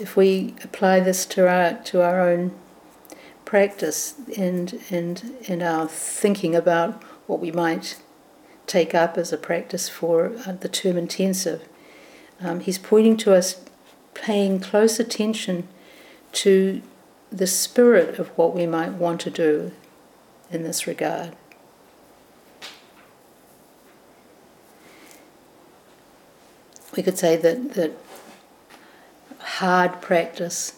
If 0.00 0.16
we 0.16 0.54
apply 0.64 1.00
this 1.00 1.26
to 1.26 1.46
our 1.46 1.74
to 1.82 2.00
our 2.00 2.18
own 2.30 2.52
practice 3.44 4.14
and 4.38 4.80
and 4.88 5.36
and 5.46 5.62
our 5.62 5.86
thinking 5.86 6.56
about 6.56 7.02
what 7.26 7.40
we 7.40 7.52
might 7.52 8.00
take 8.66 8.94
up 8.94 9.18
as 9.18 9.32
a 9.32 9.36
practice 9.36 9.88
for 9.88 10.32
uh, 10.46 10.52
the 10.52 10.68
term 10.68 10.96
intensive. 10.96 11.66
Um, 12.40 12.60
he's 12.60 12.78
pointing 12.78 13.16
to 13.18 13.34
us 13.34 13.60
paying 14.14 14.60
close 14.60 14.98
attention 14.98 15.68
to 16.32 16.82
the 17.30 17.46
spirit 17.46 18.18
of 18.18 18.28
what 18.38 18.54
we 18.54 18.66
might 18.66 18.92
want 18.92 19.20
to 19.22 19.30
do 19.30 19.72
in 20.50 20.62
this 20.62 20.86
regard. 20.86 21.34
We 26.96 27.02
could 27.02 27.18
say 27.18 27.36
that, 27.36 27.74
that 27.74 27.92
hard 29.40 30.00
practice 30.00 30.74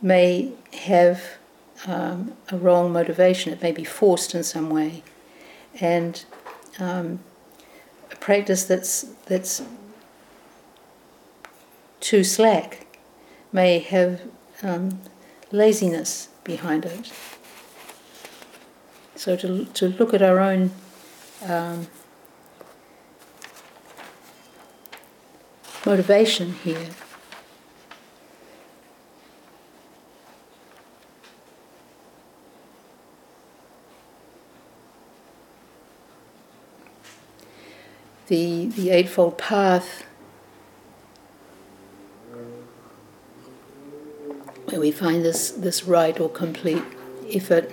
may 0.00 0.52
have 0.72 1.22
um, 1.86 2.34
a 2.48 2.56
wrong 2.56 2.92
motivation, 2.92 3.52
it 3.52 3.60
may 3.60 3.72
be 3.72 3.82
forced 3.82 4.36
in 4.36 4.44
some 4.44 4.70
way 4.70 5.02
and 5.80 6.24
um, 6.78 7.20
a 8.10 8.16
practice 8.16 8.64
that's 8.64 9.02
that's 9.26 9.62
too 12.00 12.24
slack 12.24 12.86
may 13.52 13.78
have 13.78 14.22
um, 14.62 15.00
laziness 15.50 16.28
behind 16.44 16.84
it. 16.84 17.12
So 19.16 19.36
to 19.36 19.64
to 19.64 19.88
look 19.88 20.14
at 20.14 20.22
our 20.22 20.40
own 20.40 20.72
um, 21.46 21.86
motivation 25.84 26.54
here 26.64 26.90
the, 38.28 38.66
the 38.66 38.90
Eightfold 38.90 39.38
Path, 39.38 40.04
where 44.66 44.80
we 44.80 44.90
find 44.90 45.24
this, 45.24 45.50
this 45.50 45.84
right 45.84 46.18
or 46.18 46.28
complete 46.28 46.82
effort, 47.30 47.70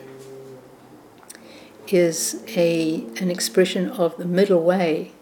is 1.88 2.44
a, 2.50 3.06
an 3.20 3.32
expression 3.32 3.90
of 3.90 4.16
the 4.18 4.26
middle 4.26 4.62
way 4.62 5.14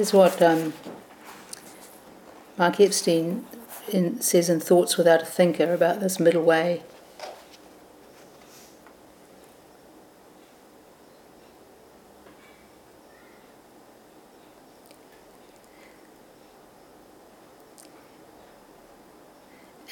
Here's 0.00 0.14
what 0.14 0.40
um, 0.40 0.72
Mark 2.56 2.80
Epstein 2.80 3.44
in, 3.92 4.18
says 4.22 4.48
in 4.48 4.58
Thoughts 4.58 4.96
Without 4.96 5.20
a 5.20 5.26
Thinker 5.26 5.74
about 5.74 6.00
this 6.00 6.18
middle 6.18 6.42
way. 6.42 6.82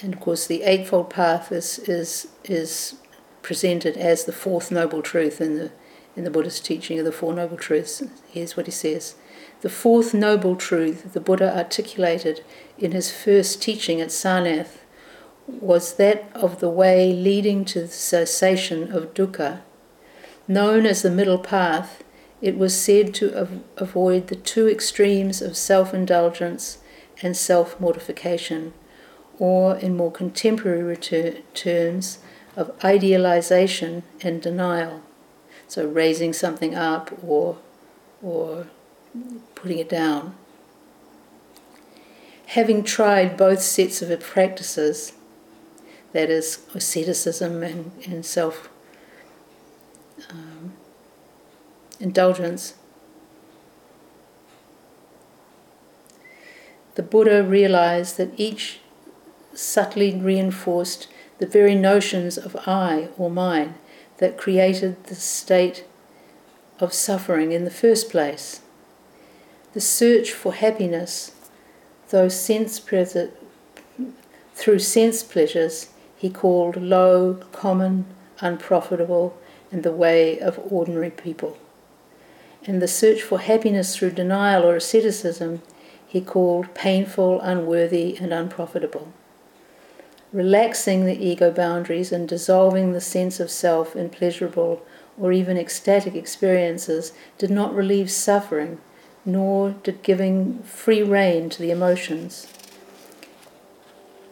And 0.01 0.15
of 0.15 0.21
course, 0.21 0.47
the 0.47 0.63
Eightfold 0.63 1.11
Path 1.11 1.53
is, 1.53 1.81
is, 1.81 2.29
is 2.45 2.97
presented 3.43 3.99
as 3.99 4.25
the 4.25 4.33
fourth 4.33 4.71
noble 4.71 5.03
truth 5.03 5.43
in 5.43 5.59
the, 5.59 5.71
in 6.17 6.25
the 6.25 6.31
Buddhist 6.31 6.65
teaching 6.65 6.99
of 6.99 7.05
the 7.05 7.13
Four 7.13 7.35
Noble 7.35 7.59
Truths. 7.59 8.03
Here's 8.31 8.57
what 8.57 8.65
he 8.65 8.73
says 8.73 9.15
the 9.61 9.69
fourth 9.69 10.15
noble 10.15 10.55
truth 10.55 11.13
the 11.13 11.21
Buddha 11.21 11.57
articulated 11.57 12.45
in 12.79 12.93
his 12.93 13.11
first 13.11 13.61
teaching 13.61 14.01
at 14.01 14.09
Sarnath 14.09 14.79
was 15.49 15.95
that 15.95 16.31
of 16.35 16.61
the 16.61 16.69
way 16.69 17.13
leading 17.13 17.65
to 17.65 17.81
the 17.83 17.89
cessation 17.89 18.93
of 18.93 19.15
dukkha. 19.15 19.61
Known 20.47 20.87
as 20.87 21.03
the 21.03 21.11
middle 21.11 21.39
path, 21.39 22.03
it 22.41 22.57
was 22.57 22.79
said 22.81 23.15
to 23.15 23.37
av- 23.37 23.61
avoid 23.77 24.29
the 24.29 24.37
two 24.37 24.69
extremes 24.69 25.43
of 25.43 25.57
self 25.57 25.93
indulgence 25.93 26.79
and 27.23 27.37
self 27.37 27.81
mortification, 27.81 28.73
or 29.39 29.77
in 29.77 29.97
more 29.97 30.13
contemporary 30.13 30.97
retur- 30.97 31.43
terms, 31.55 32.19
of 32.57 32.73
idealization 32.85 34.03
and 34.23 34.41
denial. 34.43 35.03
So, 35.67 35.87
raising 35.87 36.33
something 36.33 36.75
up 36.75 37.13
or, 37.23 37.59
or 38.23 38.67
putting 39.61 39.79
it 39.79 39.89
down. 39.89 40.35
Having 42.47 42.85
tried 42.85 43.37
both 43.37 43.61
sets 43.61 44.01
of 44.01 44.21
practices, 44.21 45.13
that 46.13 46.31
is, 46.31 46.61
asceticism 46.75 47.63
and, 47.63 47.93
and 48.07 48.25
self 48.25 48.71
um, 50.31 50.73
indulgence, 52.01 52.75
the 56.95 57.03
Buddha 57.03 57.45
realized 57.45 58.17
that 58.17 58.33
each 58.37 58.81
subtly 59.55 60.15
reinforced 60.15 61.09
the 61.39 61.47
very 61.47 61.75
notions 61.75 62.39
of 62.39 62.57
I 62.67 63.09
or 63.17 63.31
mine 63.31 63.75
that 64.19 64.37
created 64.37 65.05
the 65.05 65.15
state 65.15 65.85
of 66.81 66.93
suffering 66.93 67.53
in 67.53 67.65
the 67.65 67.71
first 67.71 68.11
place. 68.11 68.61
The 69.75 69.81
search 69.81 70.33
for 70.33 70.55
happiness, 70.55 71.33
though 72.09 72.29
sense 72.29 72.81
through 74.55 74.79
sense 74.79 75.23
pleasures, 75.23 75.91
he 76.17 76.31
called 76.31 76.77
low, 76.77 77.35
common, 77.53 78.07
unprofitable, 78.41 79.37
and 79.71 79.83
the 79.83 79.93
way 79.93 80.39
of 80.41 80.59
ordinary 80.73 81.11
people. 81.11 81.59
And 82.65 82.81
the 82.81 82.89
search 82.89 83.23
for 83.23 83.41
happiness 83.41 83.95
through 83.95 84.13
denial 84.13 84.65
or 84.65 84.77
asceticism, 84.77 85.63
he 86.07 86.23
called 86.23 86.75
painful, 86.75 87.41
unworthy, 87.43 88.17
and 88.17 88.33
unprofitable. 88.33 89.13
Relaxing 90.33 91.05
the 91.05 91.23
ego 91.25 91.51
boundaries 91.51 92.11
and 92.11 92.27
dissolving 92.27 92.93
the 92.93 93.01
sense 93.01 93.39
of 93.39 93.51
self 93.51 93.95
in 93.95 94.09
pleasurable 94.09 94.83
or 95.21 95.33
even 95.33 95.57
ecstatic 95.57 96.15
experiences 96.15 97.13
did 97.37 97.51
not 97.51 97.75
relieve 97.75 98.11
suffering, 98.11 98.79
nor 99.25 99.71
did 99.83 100.03
giving 100.03 100.63
free 100.63 101.03
rein 101.03 101.51
to 101.51 101.63
the 101.63 101.71
emotions. 101.71 102.47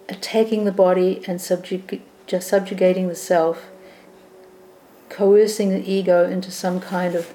Attacking 0.09 0.64
the 0.64 0.72
body 0.72 1.22
and 1.27 1.38
subjug- 1.40 2.01
subjugating 2.40 3.09
the 3.09 3.14
self, 3.14 3.66
coercing 5.09 5.70
the 5.70 5.90
ego 5.90 6.29
into 6.29 6.51
some 6.51 6.81
kind 6.81 7.14
of 7.14 7.35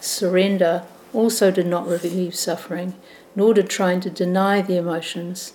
surrender, 0.00 0.84
also 1.12 1.50
did 1.50 1.66
not 1.66 1.86
relieve 1.86 2.34
suffering, 2.34 2.94
nor 3.36 3.54
did 3.54 3.68
trying 3.68 4.00
to 4.00 4.10
deny 4.10 4.60
the 4.60 4.76
emotions. 4.76 5.54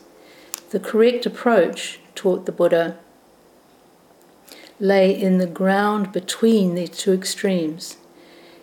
The 0.71 0.79
correct 0.79 1.25
approach, 1.25 1.99
taught 2.15 2.45
the 2.45 2.51
Buddha, 2.51 2.97
lay 4.79 5.11
in 5.11 5.37
the 5.37 5.47
ground 5.47 6.11
between 6.11 6.75
these 6.75 6.91
two 6.91 7.13
extremes. 7.13 7.97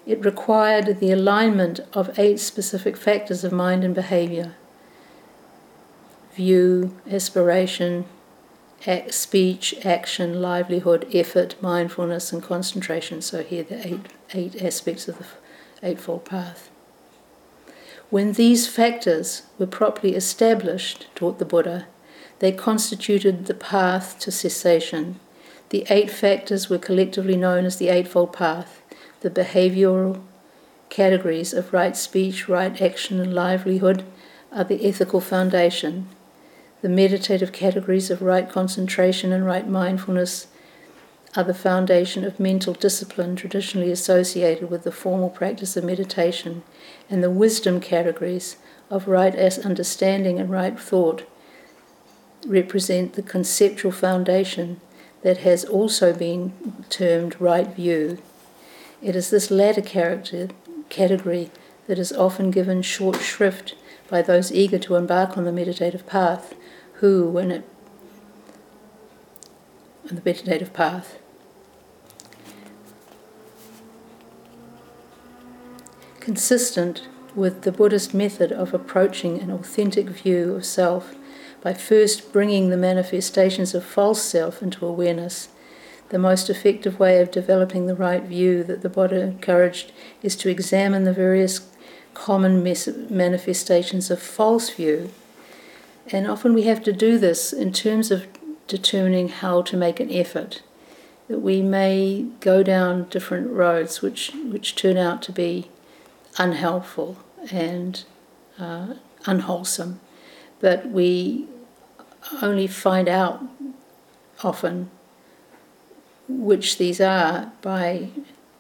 It 0.07 0.25
required 0.25 1.01
the 1.01 1.11
alignment 1.11 1.81
of 1.93 2.17
eight 2.19 2.39
specific 2.39 2.97
factors 2.97 3.43
of 3.45 3.53
mind 3.53 3.85
and 3.85 3.95
behavior 3.95 4.55
view, 6.35 6.95
aspiration, 7.11 8.05
act, 8.87 9.15
speech, 9.15 9.75
action, 9.87 10.43
livelihood, 10.43 11.09
effort, 11.15 11.57
mindfulness, 11.63 12.31
and 12.31 12.43
concentration. 12.43 13.23
So, 13.23 13.43
here 13.43 13.63
the 13.63 13.87
eight, 13.87 14.01
eight 14.35 14.63
aspects 14.63 15.09
of 15.09 15.17
the 15.19 15.27
Eightfold 15.83 16.27
Path. 16.27 16.69
When 18.11 18.35
these 18.35 18.69
factors 18.69 19.45
were 19.59 19.67
properly 19.67 20.15
established, 20.15 21.07
taught 21.15 21.39
the 21.39 21.47
Buddha, 21.47 21.87
they 22.41 22.53
constituted 22.53 23.47
the 23.47 23.55
path 23.55 24.19
to 24.19 24.31
cessation 24.31 25.19
the 25.71 25.85
eight 25.91 26.11
factors 26.11 26.71
were 26.71 26.79
collectively 26.79 27.37
known 27.37 27.65
as 27.65 27.79
the 27.79 27.89
Eightfold 27.89 28.33
Path, 28.33 28.81
the 29.27 29.43
behavioral 29.43 30.23
categories 30.89 31.53
of 31.53 31.73
right 31.73 31.97
speech, 31.97 32.49
right 32.49 32.81
action, 32.81 33.19
and 33.19 33.35
livelihood 33.35 34.05
are 34.53 34.63
the 34.63 34.87
ethical 34.87 35.21
foundation. 35.21 36.09
The 36.81 36.89
meditative 36.89 37.51
categories 37.51 38.09
of 38.09 38.23
right 38.23 38.49
concentration 38.49 39.33
and 39.33 39.45
right 39.45 39.67
mindfulness 39.67 40.47
are 41.35 41.43
the 41.43 41.55
foundation 41.55 42.25
of 42.25 42.39
mental 42.39 42.73
discipline 42.73 43.35
traditionally 43.35 43.91
associated 43.91 44.71
with 44.71 44.85
the 44.85 44.93
formal 44.93 45.29
practice 45.29 45.77
of 45.77 45.83
meditation, 45.83 46.63
and 47.11 47.21
the 47.21 47.29
wisdom 47.29 47.81
categories 47.81 48.59
of 48.91 49.09
right 49.09 49.35
understanding 49.35 50.39
and 50.39 50.51
right 50.51 50.79
thought 50.79 51.25
represent 52.47 53.15
the 53.15 53.23
conceptual 53.23 53.91
foundation 53.91 54.81
that 55.23 55.39
has 55.39 55.65
also 55.65 56.13
been 56.13 56.53
termed 56.89 57.35
right 57.41 57.75
view. 57.75 58.19
It 59.03 59.15
is 59.15 59.31
this 59.31 59.51
latter 59.51 59.83
character, 59.83 60.49
category 60.89 61.51
that 61.87 61.99
is 61.99 62.13
often 62.13 62.51
given 62.51 62.83
short 62.83 63.21
shrift 63.21 63.75
by 64.09 64.23
those 64.23 64.53
eager 64.53 64.79
to 64.79 64.97
embark 64.97 65.37
on 65.37 65.45
the 65.45 65.53
meditative 65.53 66.07
path, 66.07 66.55
who, 66.95 67.29
when 67.29 67.51
it 67.51 67.69
on 70.09 70.17
the 70.17 70.23
meditative 70.25 70.73
path, 70.73 71.19
consistent 76.21 77.07
with 77.35 77.63
the 77.63 77.73
Buddhist 77.73 78.15
method 78.15 78.51
of 78.51 78.73
approaching 78.73 79.41
an 79.41 79.51
authentic 79.51 80.07
view 80.09 80.55
of 80.55 80.65
self 80.65 81.15
by 81.61 81.75
first 81.75 82.33
bringing 82.33 82.71
the 82.71 82.77
manifestations 82.77 83.75
of 83.75 83.85
false 83.85 84.23
self 84.23 84.63
into 84.63 84.87
awareness. 84.87 85.49
The 86.09 86.19
most 86.19 86.49
effective 86.49 87.01
way 87.01 87.21
of 87.21 87.31
developing 87.31 87.87
the 87.87 87.95
right 87.95 88.23
view 88.23 88.63
that 88.65 88.83
the 88.83 88.89
Buddha 88.89 89.21
encouraged 89.21 89.93
is 90.23 90.37
to 90.37 90.49
examine 90.49 91.05
the 91.05 91.13
various 91.13 91.69
common 92.15 92.63
manifestations 92.63 94.11
of 94.11 94.23
false 94.23 94.71
view. 94.71 95.11
And 96.13 96.27
often 96.27 96.55
we 96.55 96.63
have 96.63 96.83
to 96.85 96.93
do 96.93 97.19
this 97.19 97.53
in 97.53 97.73
terms 97.73 98.11
of 98.11 98.27
determining 98.69 99.29
how 99.29 99.63
to 99.63 99.77
make 99.77 99.99
an 99.99 100.13
effort. 100.13 100.63
That 101.29 101.41
we 101.41 101.61
may 101.61 102.27
go 102.41 102.63
down 102.63 103.09
different 103.09 103.51
roads 103.51 104.01
which, 104.01 104.33
which 104.47 104.77
turn 104.77 104.97
out 104.97 105.23
to 105.23 105.33
be 105.33 105.71
unhelpful 106.39 107.17
and 107.51 108.05
uh, 108.59 108.95
unwholesome. 109.27 110.01
But 110.61 110.89
we 110.89 111.47
only 112.41 112.69
find 112.69 113.09
out 113.09 113.43
often 114.43 114.91
which 116.29 116.79
these 116.79 117.01
are 117.01 117.53
by 117.63 118.11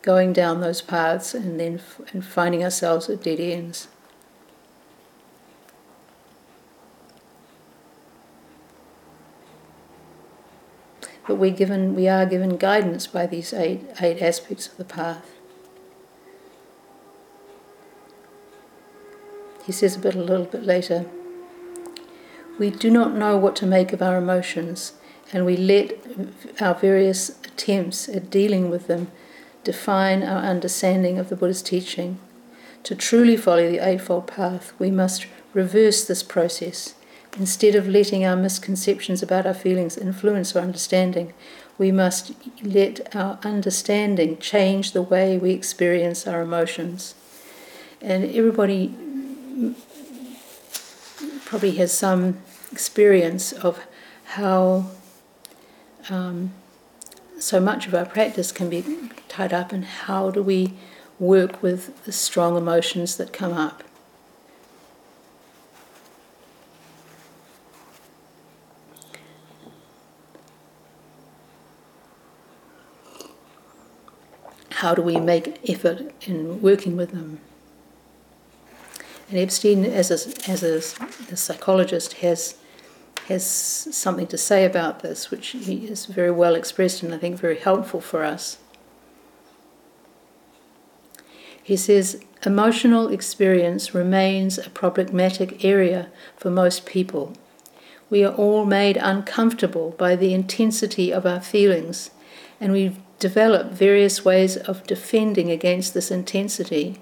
going 0.02 0.32
down 0.32 0.60
those 0.60 0.80
paths 0.80 1.34
and 1.34 1.58
then 1.58 1.74
f- 1.74 2.00
and 2.12 2.24
finding 2.24 2.62
ourselves 2.62 3.08
at 3.08 3.22
dead 3.22 3.40
ends. 3.40 3.88
But 11.26 11.36
we 11.36 11.50
given 11.50 11.94
we 11.96 12.08
are 12.08 12.24
given 12.24 12.56
guidance 12.56 13.06
by 13.08 13.26
these 13.26 13.52
eight 13.52 13.84
eight 14.00 14.22
aspects 14.22 14.68
of 14.68 14.76
the 14.76 14.84
path. 14.84 15.32
He 19.64 19.72
says 19.72 19.96
a 19.96 19.98
bit 19.98 20.14
a 20.14 20.22
little 20.22 20.46
bit 20.46 20.62
later. 20.62 21.06
We 22.60 22.70
do 22.70 22.88
not 22.88 23.14
know 23.14 23.36
what 23.36 23.56
to 23.56 23.66
make 23.66 23.92
of 23.92 24.00
our 24.00 24.16
emotions, 24.16 24.92
and 25.32 25.44
we 25.44 25.56
let 25.56 25.98
our 26.60 26.74
various 26.74 27.30
attempts 27.44 28.08
at 28.08 28.30
dealing 28.30 28.70
with 28.70 28.86
them 28.86 29.10
define 29.64 30.22
our 30.22 30.42
understanding 30.42 31.18
of 31.18 31.28
the 31.28 31.36
Buddha's 31.36 31.62
teaching. 31.62 32.18
To 32.84 32.94
truly 32.94 33.36
follow 33.36 33.68
the 33.68 33.84
Eightfold 33.84 34.28
Path, 34.28 34.72
we 34.78 34.90
must 34.90 35.26
reverse 35.52 36.04
this 36.04 36.22
process. 36.22 36.94
Instead 37.36 37.74
of 37.74 37.88
letting 37.88 38.24
our 38.24 38.36
misconceptions 38.36 39.22
about 39.22 39.46
our 39.46 39.54
feelings 39.54 39.98
influence 39.98 40.54
our 40.54 40.62
understanding, 40.62 41.34
we 41.78 41.92
must 41.92 42.32
let 42.62 43.14
our 43.14 43.38
understanding 43.42 44.38
change 44.38 44.92
the 44.92 45.02
way 45.02 45.36
we 45.36 45.50
experience 45.50 46.26
our 46.26 46.40
emotions. 46.40 47.14
And 48.00 48.24
everybody 48.24 48.94
probably 51.44 51.72
has 51.72 51.92
some 51.92 52.38
experience 52.72 53.52
of 53.52 53.84
how 54.24 54.90
um, 56.10 56.52
so 57.38 57.60
much 57.60 57.86
of 57.86 57.94
our 57.94 58.06
practice 58.06 58.52
can 58.52 58.70
be 58.70 58.84
tied 59.28 59.52
up 59.52 59.72
in 59.72 59.82
how 59.82 60.30
do 60.30 60.42
we 60.42 60.72
work 61.18 61.62
with 61.62 62.04
the 62.04 62.12
strong 62.12 62.56
emotions 62.56 63.16
that 63.16 63.32
come 63.32 63.52
up. 63.52 63.82
How 74.70 74.94
do 74.94 75.00
we 75.00 75.18
make 75.18 75.58
effort 75.68 76.12
in 76.28 76.60
working 76.60 76.96
with 76.96 77.10
them? 77.12 77.40
And 79.28 79.38
Epstein, 79.38 79.84
as 79.84 80.10
a, 80.10 80.50
as 80.50 80.62
a, 80.62 80.76
a 81.32 81.36
psychologist, 81.36 82.14
has 82.14 82.56
has 83.28 83.44
something 83.44 84.26
to 84.28 84.38
say 84.38 84.64
about 84.64 85.00
this, 85.00 85.30
which 85.30 85.48
he 85.48 85.86
is 85.86 86.06
very 86.06 86.30
well 86.30 86.54
expressed 86.54 87.02
and 87.02 87.12
I 87.12 87.18
think 87.18 87.38
very 87.38 87.58
helpful 87.58 88.00
for 88.00 88.22
us. 88.22 88.58
He 91.62 91.76
says, 91.76 92.22
emotional 92.44 93.08
experience 93.08 93.92
remains 93.92 94.56
a 94.56 94.70
problematic 94.70 95.64
area 95.64 96.08
for 96.36 96.48
most 96.48 96.86
people. 96.86 97.32
We 98.08 98.24
are 98.24 98.32
all 98.34 98.64
made 98.64 98.96
uncomfortable 98.96 99.90
by 99.98 100.14
the 100.14 100.32
intensity 100.32 101.12
of 101.12 101.26
our 101.26 101.40
feelings, 101.40 102.10
and 102.60 102.70
we 102.70 102.96
develop 103.18 103.72
various 103.72 104.24
ways 104.24 104.56
of 104.56 104.86
defending 104.86 105.50
against 105.50 105.92
this 105.92 106.12
intensity. 106.12 107.00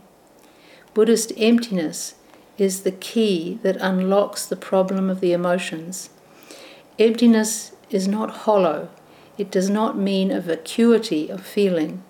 Buddhist 0.95 1.33
emptiness 1.37 2.15
is 2.57 2.85
the 2.85 2.93
key 2.93 3.59
that 3.63 3.77
unlocks 3.77 4.47
the 4.47 4.57
problem 4.57 5.11
of 5.11 5.21
the 5.21 5.35
emotions. 5.35 6.09
Emptiness 6.99 7.73
is 7.91 8.07
not 8.07 8.31
hollow. 8.31 8.89
It 9.37 9.51
does 9.51 9.69
not 9.69 9.99
mean 9.99 10.31
a 10.31 10.41
vacuity 10.41 11.29
of 11.29 11.45
feeling. 11.45 12.05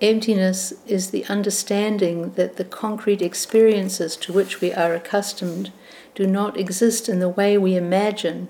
Emptiness 0.00 0.72
is 0.86 1.10
the 1.10 1.26
understanding 1.26 2.32
that 2.32 2.56
the 2.56 2.64
concrete 2.64 3.20
experiences 3.20 4.16
to 4.16 4.32
which 4.32 4.60
we 4.60 4.72
are 4.72 4.94
accustomed 4.94 5.72
do 6.14 6.26
not 6.26 6.56
exist 6.56 7.08
in 7.08 7.18
the 7.18 7.28
way 7.28 7.58
we 7.58 7.76
imagine, 7.76 8.48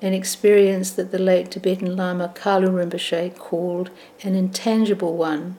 an 0.00 0.14
experience 0.14 0.92
that 0.92 1.10
the 1.10 1.18
late 1.18 1.50
Tibetan 1.50 1.94
Lama 1.94 2.32
Kalu 2.34 2.70
Rinpoche 2.70 3.36
called 3.36 3.90
an 4.22 4.34
intangible 4.34 5.16
one, 5.16 5.58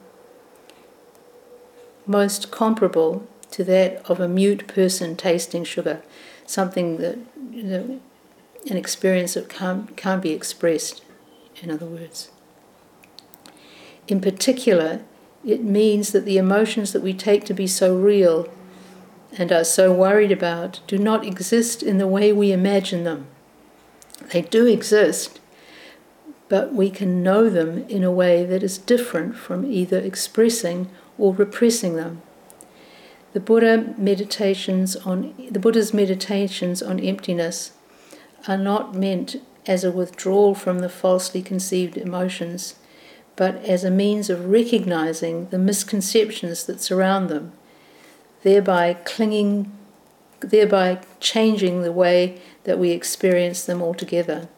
most 2.06 2.50
comparable 2.50 3.24
to 3.52 3.62
that 3.62 4.02
of 4.10 4.18
a 4.18 4.26
mute 4.26 4.66
person 4.66 5.14
tasting 5.14 5.62
sugar, 5.62 6.02
something 6.44 6.96
that, 6.96 7.18
an 8.70 8.76
experience 8.76 9.34
that 9.34 9.48
can't, 9.48 9.96
can't 9.96 10.22
be 10.22 10.30
expressed, 10.30 11.02
in 11.60 11.70
other 11.70 11.86
words. 11.86 12.30
In 14.08 14.20
particular, 14.20 15.02
it 15.44 15.62
means 15.62 16.12
that 16.12 16.24
the 16.24 16.38
emotions 16.38 16.92
that 16.92 17.02
we 17.02 17.12
take 17.12 17.44
to 17.44 17.54
be 17.54 17.66
so 17.66 17.96
real 17.96 18.48
and 19.36 19.50
are 19.50 19.64
so 19.64 19.92
worried 19.92 20.32
about 20.32 20.80
do 20.86 20.98
not 20.98 21.26
exist 21.26 21.82
in 21.82 21.98
the 21.98 22.06
way 22.06 22.32
we 22.32 22.52
imagine 22.52 23.04
them. 23.04 23.26
They 24.32 24.42
do 24.42 24.66
exist, 24.66 25.40
but 26.48 26.72
we 26.74 26.90
can 26.90 27.22
know 27.22 27.48
them 27.48 27.86
in 27.88 28.04
a 28.04 28.12
way 28.12 28.44
that 28.44 28.62
is 28.62 28.78
different 28.78 29.36
from 29.36 29.64
either 29.64 29.98
expressing 29.98 30.90
or 31.18 31.34
repressing 31.34 31.96
them. 31.96 32.22
The 33.32 33.40
Buddha 33.40 33.94
meditations 33.96 34.94
on 34.96 35.34
the 35.50 35.58
Buddha's 35.58 35.94
meditations 35.94 36.82
on 36.82 37.00
emptiness 37.00 37.72
are 38.46 38.58
not 38.58 38.94
meant 38.94 39.36
as 39.66 39.84
a 39.84 39.92
withdrawal 39.92 40.54
from 40.54 40.80
the 40.80 40.88
falsely 40.88 41.42
conceived 41.42 41.96
emotions, 41.96 42.74
but 43.36 43.56
as 43.64 43.84
a 43.84 43.90
means 43.90 44.28
of 44.28 44.46
recognizing 44.46 45.46
the 45.48 45.58
misconceptions 45.58 46.64
that 46.64 46.80
surround 46.80 47.28
them, 47.28 47.52
thereby 48.42 48.94
clinging, 49.04 49.72
thereby 50.40 51.00
changing 51.20 51.82
the 51.82 51.92
way 51.92 52.40
that 52.64 52.78
we 52.78 52.90
experience 52.90 53.64
them 53.64 53.80
altogether. 53.80 54.48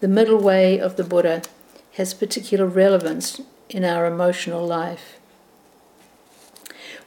The 0.00 0.08
middle 0.08 0.38
way 0.38 0.78
of 0.78 0.96
the 0.96 1.04
Buddha 1.04 1.42
has 1.94 2.14
particular 2.14 2.66
relevance 2.66 3.40
in 3.68 3.84
our 3.84 4.06
emotional 4.06 4.66
life. 4.66 5.18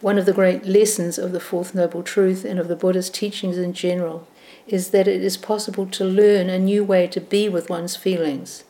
One 0.02 0.17
of 0.17 0.25
the 0.25 0.34
great 0.34 0.65
lessons 0.65 1.17
of 1.17 1.32
the 1.32 1.39
Fourth 1.39 1.75
Noble 1.75 2.04
Truth 2.04 2.45
and 2.45 2.60
of 2.60 2.67
the 2.67 2.75
Buddha's 2.75 3.10
teachings 3.10 3.58
in 3.58 3.73
general 3.73 4.28
is 4.71 4.91
that 4.91 5.08
it 5.08 5.23
is 5.23 5.38
possible 5.38 5.86
to 5.86 6.03
learn 6.03 6.49
a 6.49 6.60
new 6.60 6.84
way 6.84 7.08
to 7.08 7.19
be 7.19 7.49
with 7.49 7.69
one's 7.69 7.95
feelings 7.95 8.63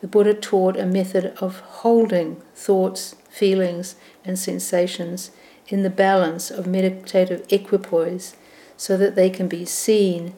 the 0.00 0.08
Buddha 0.08 0.34
taught 0.34 0.78
a 0.78 0.86
method 0.86 1.34
of 1.40 1.60
holding 1.60 2.36
thoughts, 2.54 3.16
feelings, 3.28 3.96
and 4.24 4.38
sensations 4.38 5.30
in 5.68 5.82
the 5.82 5.90
balance 5.90 6.50
of 6.50 6.66
meditative 6.66 7.44
equipoise 7.50 8.34
so 8.76 8.96
that 8.96 9.14
they 9.14 9.28
can 9.28 9.46
be 9.46 9.64
seen 9.64 10.34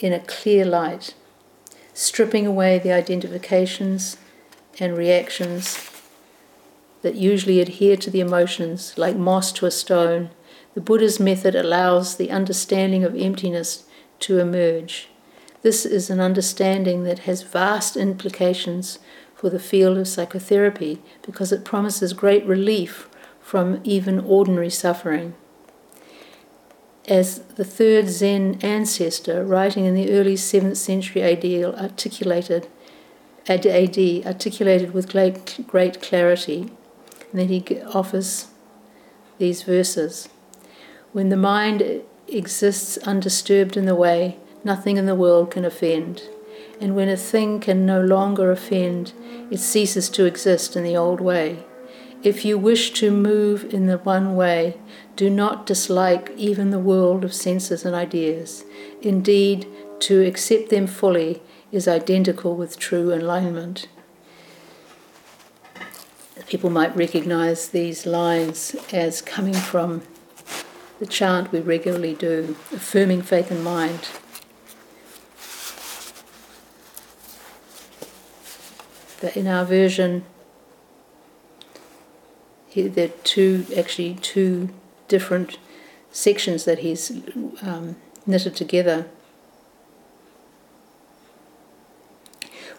in 0.00 0.12
a 0.12 0.20
clear 0.20 0.64
light, 0.64 1.14
stripping 1.94 2.46
away 2.46 2.78
the 2.78 2.92
identifications 2.92 4.16
and 4.80 4.96
reactions 4.96 5.90
that 7.02 7.14
usually 7.14 7.60
adhere 7.60 7.96
to 7.96 8.10
the 8.10 8.20
emotions 8.20 8.96
like 8.98 9.16
moss 9.16 9.52
to 9.52 9.66
a 9.66 9.70
stone. 9.70 10.30
The 10.74 10.80
Buddha's 10.80 11.20
method 11.20 11.54
allows 11.54 12.16
the 12.16 12.30
understanding 12.30 13.04
of 13.04 13.14
emptiness 13.14 13.84
to 14.20 14.38
emerge. 14.38 15.08
This 15.62 15.84
is 15.84 16.10
an 16.10 16.20
understanding 16.20 17.04
that 17.04 17.20
has 17.20 17.42
vast 17.42 17.96
implications 17.96 18.98
for 19.34 19.50
the 19.50 19.60
field 19.60 19.98
of 19.98 20.08
psychotherapy 20.08 21.00
because 21.22 21.52
it 21.52 21.64
promises 21.64 22.12
great 22.12 22.44
relief 22.46 23.08
from 23.40 23.80
even 23.84 24.20
ordinary 24.20 24.70
suffering. 24.70 25.34
As 27.06 27.40
the 27.40 27.64
third 27.64 28.08
Zen 28.08 28.58
ancestor, 28.62 29.44
writing 29.44 29.84
in 29.84 29.94
the 29.94 30.12
early 30.12 30.34
7th 30.34 30.76
century 30.76 31.22
AD, 31.22 31.44
articulated, 31.74 32.68
AD, 33.48 33.66
articulated 34.24 34.94
with 34.94 35.10
great, 35.10 35.66
great 35.66 36.00
clarity, 36.00 36.70
and 37.30 37.40
then 37.40 37.48
he 37.48 37.64
offers 37.82 38.48
these 39.38 39.62
verses. 39.64 40.28
When 41.12 41.28
the 41.28 41.36
mind 41.36 42.02
exists 42.26 42.96
undisturbed 42.98 43.76
in 43.76 43.84
the 43.84 43.94
way, 43.94 44.38
nothing 44.64 44.96
in 44.96 45.04
the 45.04 45.14
world 45.14 45.50
can 45.50 45.64
offend. 45.64 46.22
And 46.80 46.96
when 46.96 47.10
a 47.10 47.18
thing 47.18 47.60
can 47.60 47.84
no 47.84 48.00
longer 48.00 48.50
offend, 48.50 49.12
it 49.50 49.58
ceases 49.58 50.08
to 50.10 50.24
exist 50.24 50.74
in 50.74 50.84
the 50.84 50.96
old 50.96 51.20
way. 51.20 51.64
If 52.22 52.44
you 52.46 52.56
wish 52.56 52.92
to 52.92 53.10
move 53.10 53.74
in 53.74 53.86
the 53.86 53.98
one 53.98 54.36
way, 54.36 54.78
do 55.14 55.28
not 55.28 55.66
dislike 55.66 56.32
even 56.36 56.70
the 56.70 56.78
world 56.78 57.24
of 57.24 57.34
senses 57.34 57.84
and 57.84 57.94
ideas. 57.94 58.64
Indeed, 59.02 59.66
to 60.00 60.24
accept 60.24 60.70
them 60.70 60.86
fully 60.86 61.42
is 61.70 61.86
identical 61.86 62.56
with 62.56 62.78
true 62.78 63.12
enlightenment. 63.12 63.86
People 66.46 66.70
might 66.70 66.96
recognize 66.96 67.68
these 67.68 68.06
lines 68.06 68.76
as 68.92 69.20
coming 69.20 69.54
from 69.54 70.02
the 70.98 71.06
chant 71.06 71.52
we 71.52 71.60
regularly 71.60 72.14
do, 72.14 72.56
affirming 72.72 73.22
faith 73.22 73.50
and 73.50 73.64
mind. 73.64 74.08
But 79.20 79.36
in 79.36 79.46
our 79.46 79.64
version, 79.64 80.24
he, 82.68 82.88
there 82.88 83.08
are 83.08 83.12
two, 83.24 83.66
actually 83.76 84.14
two 84.14 84.70
different 85.08 85.58
sections 86.10 86.64
that 86.64 86.80
he's 86.80 87.10
um, 87.62 87.96
knitted 88.26 88.56
together. 88.56 89.06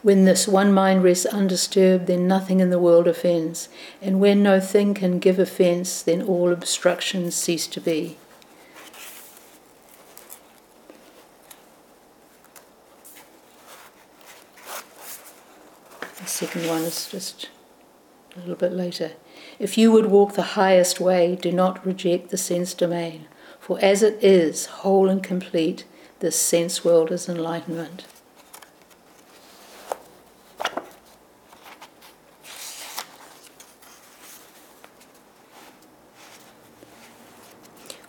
When 0.04 0.26
this 0.26 0.50
one 0.50 0.74
mind 0.74 1.02
rests 1.02 1.26
undisturbed, 1.26 2.08
then 2.08 2.28
nothing 2.28 2.60
in 2.60 2.70
the 2.70 2.78
world 2.78 3.08
offends. 3.08 3.70
And 4.02 4.20
when 4.20 4.44
no 4.44 4.60
thing 4.60 4.94
can 4.94 5.18
give 5.18 5.39
offence, 5.39 6.02
then 6.02 6.22
all 6.22 6.52
obstructions 6.52 7.36
cease 7.36 7.68
to 7.68 7.80
be. 7.80 8.18
The 16.20 16.28
second 16.28 16.68
one 16.68 16.82
is 16.82 17.10
just 17.10 17.50
a 18.36 18.39
little 18.39 18.56
bit 18.56 18.74
later. 18.74 19.13
If 19.58 19.78
you 19.78 19.89
would 19.94 20.08
walk 20.08 20.34
the 20.34 20.58
highest 20.60 21.00
way, 21.00 21.38
do 21.38 21.52
not 21.54 21.86
reject 21.86 22.30
the 22.30 22.38
sense 22.38 22.74
domain, 22.74 23.28
for 23.58 23.80
as 23.82 24.04
it 24.04 24.22
is, 24.22 24.66
whole 24.66 25.08
and 25.08 25.24
complete, 25.24 25.86
this 26.20 26.38
sense 26.38 26.84
world 26.84 27.10
is 27.10 27.30
enlightenment. 27.30 28.04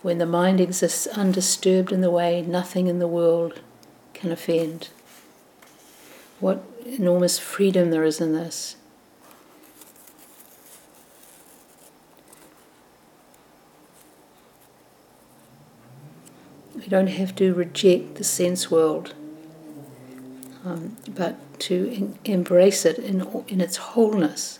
When 0.05 0.19
the 0.19 0.27
mind 0.27 0.61
exists 0.61 1.07
undisturbed 1.07 1.91
in 1.91 2.01
the 2.01 2.11
way, 2.11 2.43
nothing 2.43 2.85
in 2.85 2.99
the 2.99 3.07
world 3.07 3.61
can 4.13 4.31
offend. 4.31 4.89
What 6.39 6.63
enormous 6.85 7.39
freedom 7.39 7.89
there 7.89 8.03
is 8.03 8.21
in 8.21 8.33
this. 8.33 8.75
We 16.75 16.85
don't 16.85 17.07
have 17.07 17.35
to 17.37 17.55
reject 17.55 18.13
the 18.13 18.23
sense 18.23 18.69
world, 18.69 19.15
um, 20.63 20.97
but 21.09 21.59
to 21.61 22.15
embrace 22.25 22.85
it 22.85 22.99
in, 22.99 23.43
in 23.47 23.59
its 23.59 23.77
wholeness. 23.77 24.59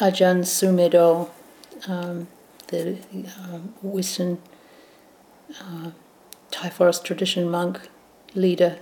Ajahn 0.00 0.44
Sumedho, 0.44 1.28
um, 1.86 2.26
the 2.68 2.98
um, 3.38 3.74
Western 3.82 4.38
uh, 5.60 5.90
Thai 6.50 6.70
forest 6.70 7.04
tradition 7.04 7.50
monk, 7.50 7.88
leader, 8.34 8.78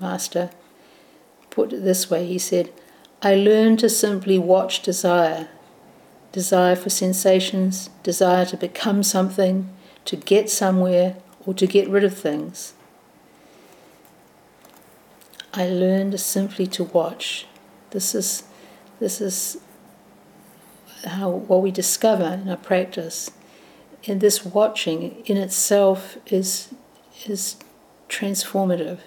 master, 0.00 0.50
put 1.50 1.72
it 1.72 1.84
this 1.84 2.10
way 2.10 2.26
he 2.26 2.38
said, 2.38 2.72
I 3.22 3.36
learned 3.36 3.78
to 3.80 3.88
simply 3.88 4.38
watch 4.38 4.82
desire 4.82 5.48
desire 6.32 6.76
for 6.76 6.90
sensations, 6.90 7.90
desire 8.02 8.46
to 8.46 8.56
become 8.56 9.02
something, 9.02 9.68
to 10.04 10.16
get 10.16 10.48
somewhere, 10.48 11.16
or 11.44 11.54
to 11.54 11.66
get 11.66 11.88
rid 11.88 12.04
of 12.04 12.16
things. 12.16 12.74
I 15.52 15.66
learned 15.68 16.18
simply 16.20 16.66
to 16.68 16.84
watch. 16.84 17.46
This 17.90 18.14
is 18.14 18.44
this 19.00 19.20
is 19.20 19.58
how 21.04 21.30
what 21.30 21.62
we 21.62 21.70
discover 21.70 22.40
in 22.42 22.48
our 22.48 22.56
practice. 22.56 23.30
And 24.06 24.20
this 24.20 24.44
watching 24.44 25.22
in 25.26 25.36
itself 25.36 26.16
is 26.26 26.72
is 27.26 27.56
transformative. 28.08 28.98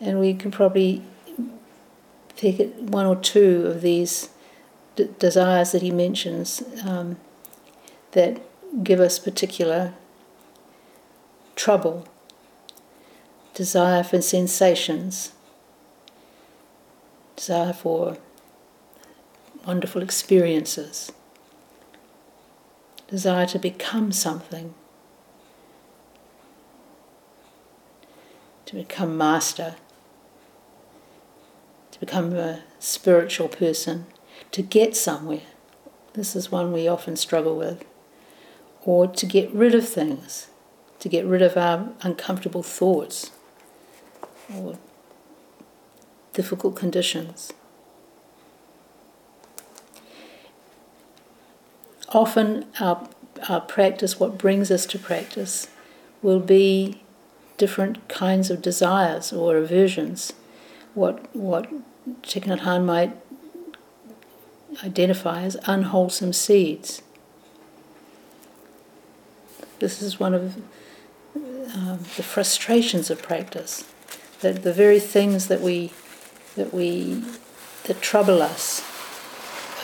And 0.00 0.20
we 0.20 0.34
can 0.34 0.50
probably 0.50 1.02
pick 2.36 2.72
one 2.78 3.06
or 3.06 3.16
two 3.16 3.66
of 3.66 3.80
these 3.80 4.28
d- 4.94 5.08
desires 5.18 5.72
that 5.72 5.82
he 5.82 5.90
mentions 5.90 6.62
um, 6.84 7.16
that 8.12 8.40
give 8.84 9.00
us 9.00 9.18
particular 9.18 9.94
trouble, 11.56 12.06
desire 13.54 14.04
for 14.04 14.22
sensations, 14.22 15.32
desire 17.34 17.72
for 17.72 18.16
wonderful 19.68 20.00
experiences, 20.02 21.12
desire 23.06 23.44
to 23.44 23.58
become 23.58 24.10
something, 24.10 24.72
to 28.64 28.74
become 28.74 29.14
master, 29.18 29.76
to 31.90 32.00
become 32.00 32.34
a 32.34 32.62
spiritual 32.78 33.46
person, 33.46 34.06
to 34.52 34.62
get 34.62 34.96
somewhere. 34.96 35.42
This 36.14 36.34
is 36.34 36.50
one 36.50 36.72
we 36.72 36.88
often 36.88 37.16
struggle 37.16 37.54
with. 37.54 37.84
Or 38.84 39.06
to 39.06 39.26
get 39.26 39.52
rid 39.52 39.74
of 39.74 39.86
things, 39.86 40.48
to 41.00 41.10
get 41.10 41.26
rid 41.26 41.42
of 41.42 41.58
our 41.58 41.90
uncomfortable 42.00 42.62
thoughts 42.62 43.32
or 44.54 44.78
difficult 46.32 46.74
conditions. 46.74 47.52
Often, 52.10 52.66
our, 52.80 53.08
our 53.48 53.60
practice, 53.60 54.18
what 54.18 54.38
brings 54.38 54.70
us 54.70 54.86
to 54.86 54.98
practice, 54.98 55.68
will 56.22 56.40
be 56.40 57.02
different 57.58 58.08
kinds 58.08 58.50
of 58.50 58.62
desires 58.62 59.32
or 59.32 59.56
aversions. 59.56 60.32
What, 60.94 61.34
what 61.36 61.70
Thich 62.22 62.44
Nhat 62.44 62.60
Hanh 62.60 62.84
might 62.84 63.16
identify 64.82 65.42
as 65.42 65.56
unwholesome 65.64 66.32
seeds. 66.32 67.02
This 69.80 70.02
is 70.02 70.18
one 70.18 70.34
of 70.34 70.56
um, 71.74 71.98
the 72.16 72.22
frustrations 72.22 73.10
of 73.10 73.22
practice. 73.22 73.84
That 74.40 74.62
the 74.62 74.72
very 74.72 75.00
things 75.00 75.48
that 75.48 75.60
we 75.60 75.92
that 76.54 76.72
we 76.72 77.22
that 77.84 78.00
trouble 78.00 78.42
us 78.42 78.82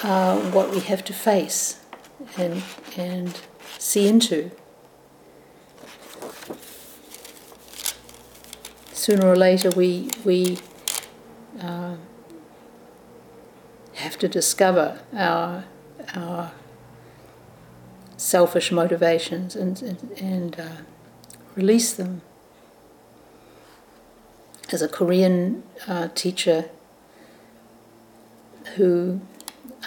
are 0.03 0.37
what 0.37 0.71
we 0.71 0.81
have 0.81 1.05
to 1.05 1.13
face 1.13 1.84
and 2.37 2.63
and 2.97 3.41
see 3.79 4.09
into. 4.09 4.51
Sooner 8.93 9.27
or 9.27 9.37
later, 9.37 9.71
we 9.71 10.11
we 10.25 10.59
uh, 11.61 11.97
have 13.95 14.19
to 14.19 14.29
discover 14.29 15.01
our 15.15 15.65
our 16.15 16.53
selfish 18.17 18.73
motivations 18.73 19.55
and 19.57 19.83
and, 19.83 20.11
and 20.19 20.61
uh, 20.61 20.77
release 21.55 21.93
them. 21.93 22.23
As 24.73 24.81
a 24.81 24.89
Korean 24.89 25.63
uh, 25.87 26.09
teacher 26.15 26.71
who 28.77 29.21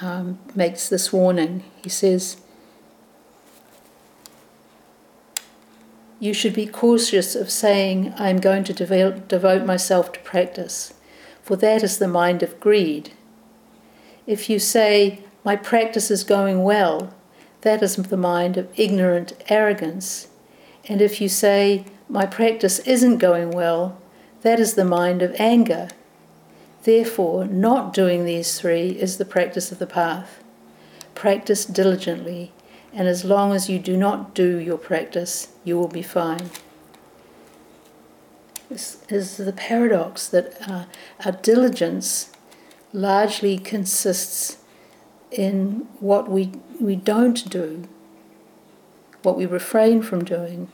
um, 0.02 0.40
makes 0.56 0.90
this 0.90 1.12
warning, 1.12 1.64
he 1.84 1.90
says. 1.90 2.38
You 6.20 6.34
should 6.34 6.54
be 6.54 6.66
cautious 6.66 7.36
of 7.36 7.52
saying, 7.52 8.14
I 8.18 8.30
am 8.30 8.40
going 8.40 8.64
to 8.66 8.74
devote, 8.74 9.28
devote 9.28 9.66
myself 9.66 10.12
to 10.14 10.20
practice, 10.22 10.94
for 11.44 11.56
that 11.58 11.84
is 11.84 12.00
the 12.00 12.08
mind 12.08 12.42
of 12.42 12.60
greed. 12.60 13.12
If 14.26 14.50
you 14.50 14.58
say, 14.58 15.20
My 15.44 15.56
practice 15.56 16.10
is 16.10 16.24
going 16.24 16.64
well, 16.64 17.14
that 17.62 17.84
is 17.84 17.96
the 17.96 18.18
mind 18.18 18.58
of 18.58 18.70
ignorant 18.80 19.34
arrogance. 19.48 20.28
And 20.88 21.02
if 21.02 21.22
you 21.22 21.30
say, 21.30 21.86
My 22.10 22.26
practice 22.26 22.80
isn't 22.80 23.20
going 23.20 23.52
well, 23.52 24.02
that 24.42 24.60
is 24.60 24.74
the 24.74 24.86
mind 24.86 25.22
of 25.22 25.36
anger. 25.40 25.90
Therefore, 26.88 27.44
not 27.44 27.92
doing 27.92 28.24
these 28.24 28.58
three 28.58 28.92
is 28.92 29.18
the 29.18 29.26
practice 29.26 29.74
of 29.74 29.78
the 29.78 29.86
path. 29.86 30.42
Practice 31.16 31.66
diligently, 31.66 32.54
and 32.94 33.10
as 33.10 33.26
long 33.26 33.52
as 33.52 33.70
you 33.70 33.78
do 33.78 33.98
not 33.98 34.34
do 34.34 34.56
your 34.56 34.78
practice, 34.78 35.50
you 35.66 35.78
will 35.78 35.90
be 35.90 36.02
fine. 36.02 36.50
This 38.70 39.04
is 39.10 39.36
the 39.36 39.52
paradox 39.52 40.30
that 40.30 40.56
uh, 40.66 40.86
our 41.26 41.34
diligence 41.34 42.32
largely 42.94 43.58
consists 43.58 44.60
in 45.30 45.90
what 46.00 46.30
we, 46.30 46.54
we 46.80 46.96
don't 46.96 47.50
do, 47.50 47.84
what 49.24 49.36
we 49.36 49.46
refrain 49.46 50.02
from 50.02 50.24
doing. 50.24 50.70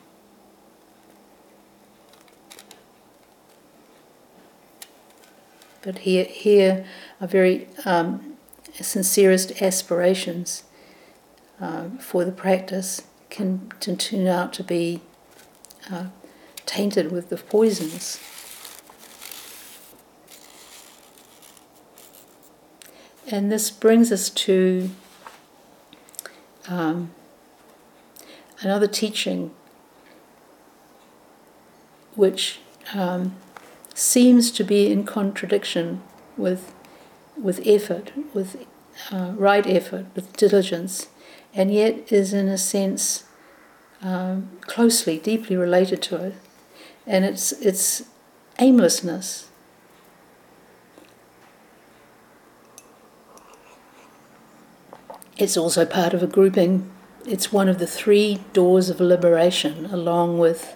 But 5.84 6.00
here, 6.00 6.24
here 6.24 6.86
are 7.22 7.28
very 7.28 7.68
um, 7.86 8.38
sincerest 8.74 9.62
aspirations 9.62 10.64
uh, 11.62 11.90
for 12.00 12.26
the 12.26 12.32
practice 12.32 13.04
can, 13.30 13.70
turn 13.80 14.28
out 14.28 14.54
to 14.54 14.64
be 14.64 15.02
uh, 15.92 16.06
tainted 16.66 17.12
with 17.12 17.30
the 17.30 17.38
poisons. 17.38 18.20
And 23.30 23.52
this 23.52 23.72
brings 23.72 24.12
us 24.12 24.30
to 24.30 24.90
um, 26.68 27.12
another 28.62 28.88
teaching 28.88 29.52
which 32.16 32.60
um, 32.94 33.36
seems 33.94 34.52
to 34.52 34.64
be 34.64 34.92
in 34.92 35.04
contradiction 35.06 36.02
with, 36.38 36.74
with 37.38 37.62
effort, 37.66 38.12
with 38.34 38.66
uh, 39.12 39.34
right 39.36 39.66
effort, 39.68 40.06
with 40.16 40.36
diligence, 40.36 41.08
and 41.54 41.72
yet 41.72 42.12
is 42.12 42.34
in 42.34 42.48
a 42.48 42.58
sense 42.58 43.26
um, 44.02 44.50
closely, 44.62 45.18
deeply 45.20 45.56
related 45.56 46.02
to 46.04 46.24
it. 46.24 46.36
And 47.06 47.26
it's, 47.26 47.52
it's 47.54 48.04
aimlessness. 48.60 49.50
It's 55.38 55.58
also 55.58 55.86
part 55.86 56.14
of 56.14 56.22
a 56.24 56.28
grouping. 56.28 56.92
It's 57.26 57.52
one 57.52 57.68
of 57.68 57.80
the 57.80 57.88
three 57.88 58.42
doors 58.54 58.90
of 58.90 59.00
liberation, 59.00 59.88
along 59.88 60.38
with 60.38 60.76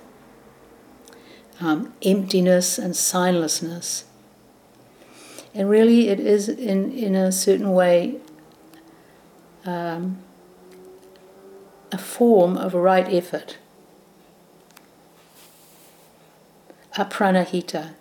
um, 1.60 1.94
emptiness 2.02 2.78
and 2.78 2.94
signlessness. 2.94 4.04
And 5.54 5.70
really, 5.70 6.10
it 6.10 6.20
is 6.20 6.50
in, 6.50 6.92
in 6.92 7.16
a 7.16 7.32
certain 7.32 7.72
way 7.72 8.20
um, 9.66 10.20
a 11.92 11.98
form 11.98 12.58
of 12.58 12.74
right 12.74 13.12
effort. 13.12 13.58
Apranihita. 16.96 17.94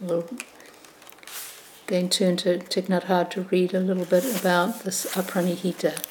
We'll 0.00 0.28
then 1.88 2.08
turn 2.08 2.36
to 2.38 2.58
Thich 2.58 2.86
Nhat 2.86 3.04
Hanh 3.04 3.30
to 3.30 3.42
read 3.42 3.74
a 3.74 3.80
little 3.80 4.04
bit 4.04 4.24
about 4.38 4.84
this 4.84 5.06
apranihita. 5.14 6.07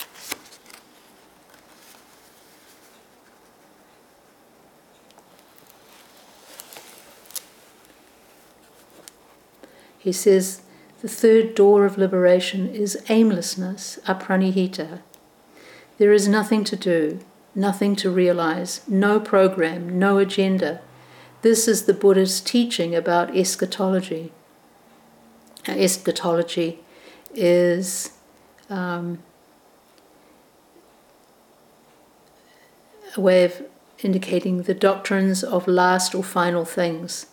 He 10.07 10.13
says 10.13 10.61
the 11.01 11.09
third 11.09 11.53
door 11.53 11.85
of 11.85 11.97
liberation 11.97 12.73
is 12.73 13.03
aimlessness, 13.09 13.99
apranihita. 14.07 15.01
There 15.97 16.13
is 16.13 16.29
nothing 16.29 16.63
to 16.63 16.77
do, 16.77 17.19
nothing 17.53 17.93
to 17.97 18.09
realize, 18.09 18.87
no 18.87 19.19
program, 19.19 19.99
no 19.99 20.17
agenda. 20.17 20.79
This 21.41 21.67
is 21.67 21.87
the 21.87 21.93
Buddha's 21.93 22.39
teaching 22.39 22.95
about 22.95 23.35
eschatology. 23.35 24.31
Eschatology 25.67 26.79
is 27.35 28.13
um, 28.69 29.21
a 33.17 33.19
way 33.19 33.43
of 33.43 33.61
indicating 33.99 34.61
the 34.61 34.73
doctrines 34.73 35.43
of 35.43 35.67
last 35.67 36.15
or 36.15 36.23
final 36.23 36.63
things, 36.63 37.25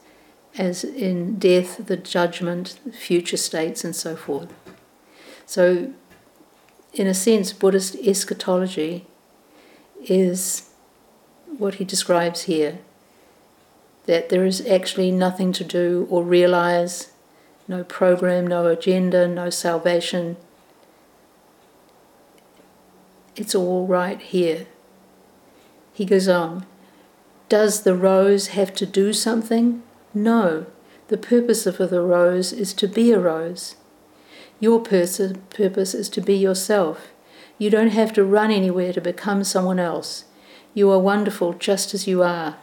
as 0.57 0.85
in 0.85 1.39
death, 1.39 1.87
the 1.87 1.97
judgment, 1.97 2.79
future 2.93 3.37
states, 3.37 3.85
and 3.85 3.95
so 3.95 4.15
forth. 4.15 4.53
So, 5.47 5.93
in 6.93 7.07
a 7.07 7.15
sense, 7.15 7.53
Buddhist 7.53 7.97
eschatology 7.97 9.07
is 10.05 10.71
what 11.59 11.75
he 11.75 11.85
describes 11.85 12.43
here 12.43 12.79
that 14.07 14.29
there 14.29 14.45
is 14.45 14.67
actually 14.67 15.11
nothing 15.11 15.53
to 15.53 15.65
do 15.65 16.07
or 16.11 16.23
realize, 16.23 17.11
no 17.67 17.83
program, 17.83 18.47
no 18.47 18.67
agenda, 18.67 19.27
no 19.27 19.49
salvation. 19.49 20.37
It's 23.35 23.55
all 23.55 23.87
right 23.87 24.21
here. 24.21 24.67
He 25.95 26.05
goes 26.05 26.29
on 26.29 26.67
Does 27.49 27.83
the 27.83 27.95
rose 27.95 28.49
have 28.49 28.75
to 28.75 28.87
do 28.87 29.13
something? 29.13 29.83
No. 30.15 30.67
The 31.09 31.19
purpose 31.19 31.67
of 31.67 31.77
the 31.77 32.01
rose 32.01 32.53
is 32.53 32.73
to 32.75 32.89
be 32.89 33.13
a 33.13 33.19
rose. 33.19 33.77
Your 34.61 34.81
purpose 34.81 35.21
is 35.95 36.09
to 36.09 36.21
be 36.21 36.35
yourself. 36.35 37.09
You 37.59 37.69
don't 37.69 37.89
have 37.89 38.13
to 38.15 38.25
run 38.25 38.51
anywhere 38.51 38.93
to 38.93 39.01
become 39.01 39.45
someone 39.45 39.79
else. 39.79 40.25
You 40.73 40.91
are 40.91 40.99
wonderful 40.99 41.53
just 41.53 41.93
as 41.93 42.07
you 42.07 42.23
are. 42.23 42.57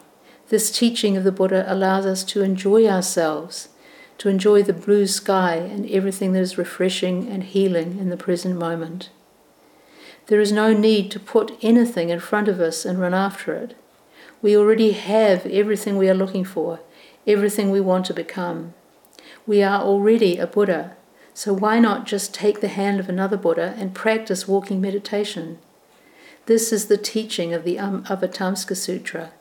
This 0.49 0.71
teaching 0.71 1.15
of 1.15 1.23
the 1.23 1.31
Buddha 1.31 1.63
allows 1.67 2.05
us 2.05 2.23
to 2.25 2.41
enjoy 2.41 2.87
ourselves, 2.87 3.69
to 4.17 4.27
enjoy 4.27 4.63
the 4.63 4.73
blue 4.73 5.07
sky 5.07 5.55
and 5.55 5.89
everything 5.89 6.33
that 6.33 6.41
is 6.41 6.57
refreshing 6.57 7.27
and 7.27 7.43
healing 7.43 7.99
in 7.99 8.09
the 8.09 8.17
present 8.17 8.57
moment. 8.57 9.09
There 10.27 10.41
is 10.41 10.51
no 10.51 10.73
need 10.73 11.11
to 11.11 11.19
put 11.19 11.57
anything 11.61 12.09
in 12.09 12.19
front 12.19 12.47
of 12.47 12.59
us 12.59 12.85
and 12.85 12.99
run 12.99 13.13
after 13.13 13.53
it. 13.53 13.75
We 14.41 14.57
already 14.57 14.91
have 14.91 15.45
everything 15.45 15.97
we 15.97 16.09
are 16.09 16.15
looking 16.15 16.43
for, 16.43 16.79
everything 17.27 17.71
we 17.71 17.81
want 17.81 18.05
to 18.07 18.13
become. 18.13 18.73
We 19.45 19.63
are 19.63 19.81
already 19.81 20.37
a 20.37 20.47
Buddha, 20.47 20.95
so 21.33 21.53
why 21.53 21.79
not 21.79 22.05
just 22.05 22.33
take 22.33 22.61
the 22.61 22.67
hand 22.67 22.99
of 22.99 23.09
another 23.09 23.37
Buddha 23.37 23.73
and 23.77 23.93
practice 23.95 24.47
walking 24.47 24.81
meditation? 24.81 25.59
This 26.45 26.73
is 26.73 26.87
the 26.87 26.97
teaching 26.97 27.53
of 27.53 27.63
the 27.63 27.77
Avatamsaka 27.77 28.75
Sutra. 28.75 29.31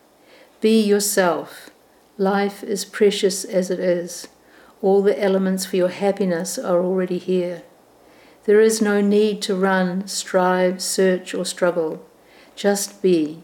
Be 0.60 0.80
yourself. 0.80 1.70
Life 2.18 2.62
is 2.62 2.84
precious 2.84 3.44
as 3.44 3.70
it 3.70 3.80
is. 3.80 4.28
All 4.82 5.02
the 5.02 5.20
elements 5.20 5.64
for 5.64 5.76
your 5.76 5.88
happiness 5.88 6.58
are 6.58 6.82
already 6.82 7.18
here. 7.18 7.62
There 8.44 8.60
is 8.60 8.80
no 8.80 9.00
need 9.00 9.42
to 9.42 9.54
run, 9.54 10.06
strive, 10.06 10.82
search, 10.82 11.34
or 11.34 11.44
struggle. 11.44 12.04
Just 12.56 13.02
be. 13.02 13.42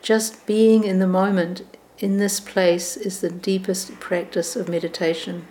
Just 0.00 0.46
being 0.46 0.84
in 0.84 0.98
the 0.98 1.06
moment, 1.06 1.62
in 2.02 2.18
this 2.18 2.40
place, 2.40 2.96
is 2.96 3.20
the 3.20 3.30
deepest 3.30 4.00
practice 4.00 4.56
of 4.56 4.68
meditation. 4.68 5.46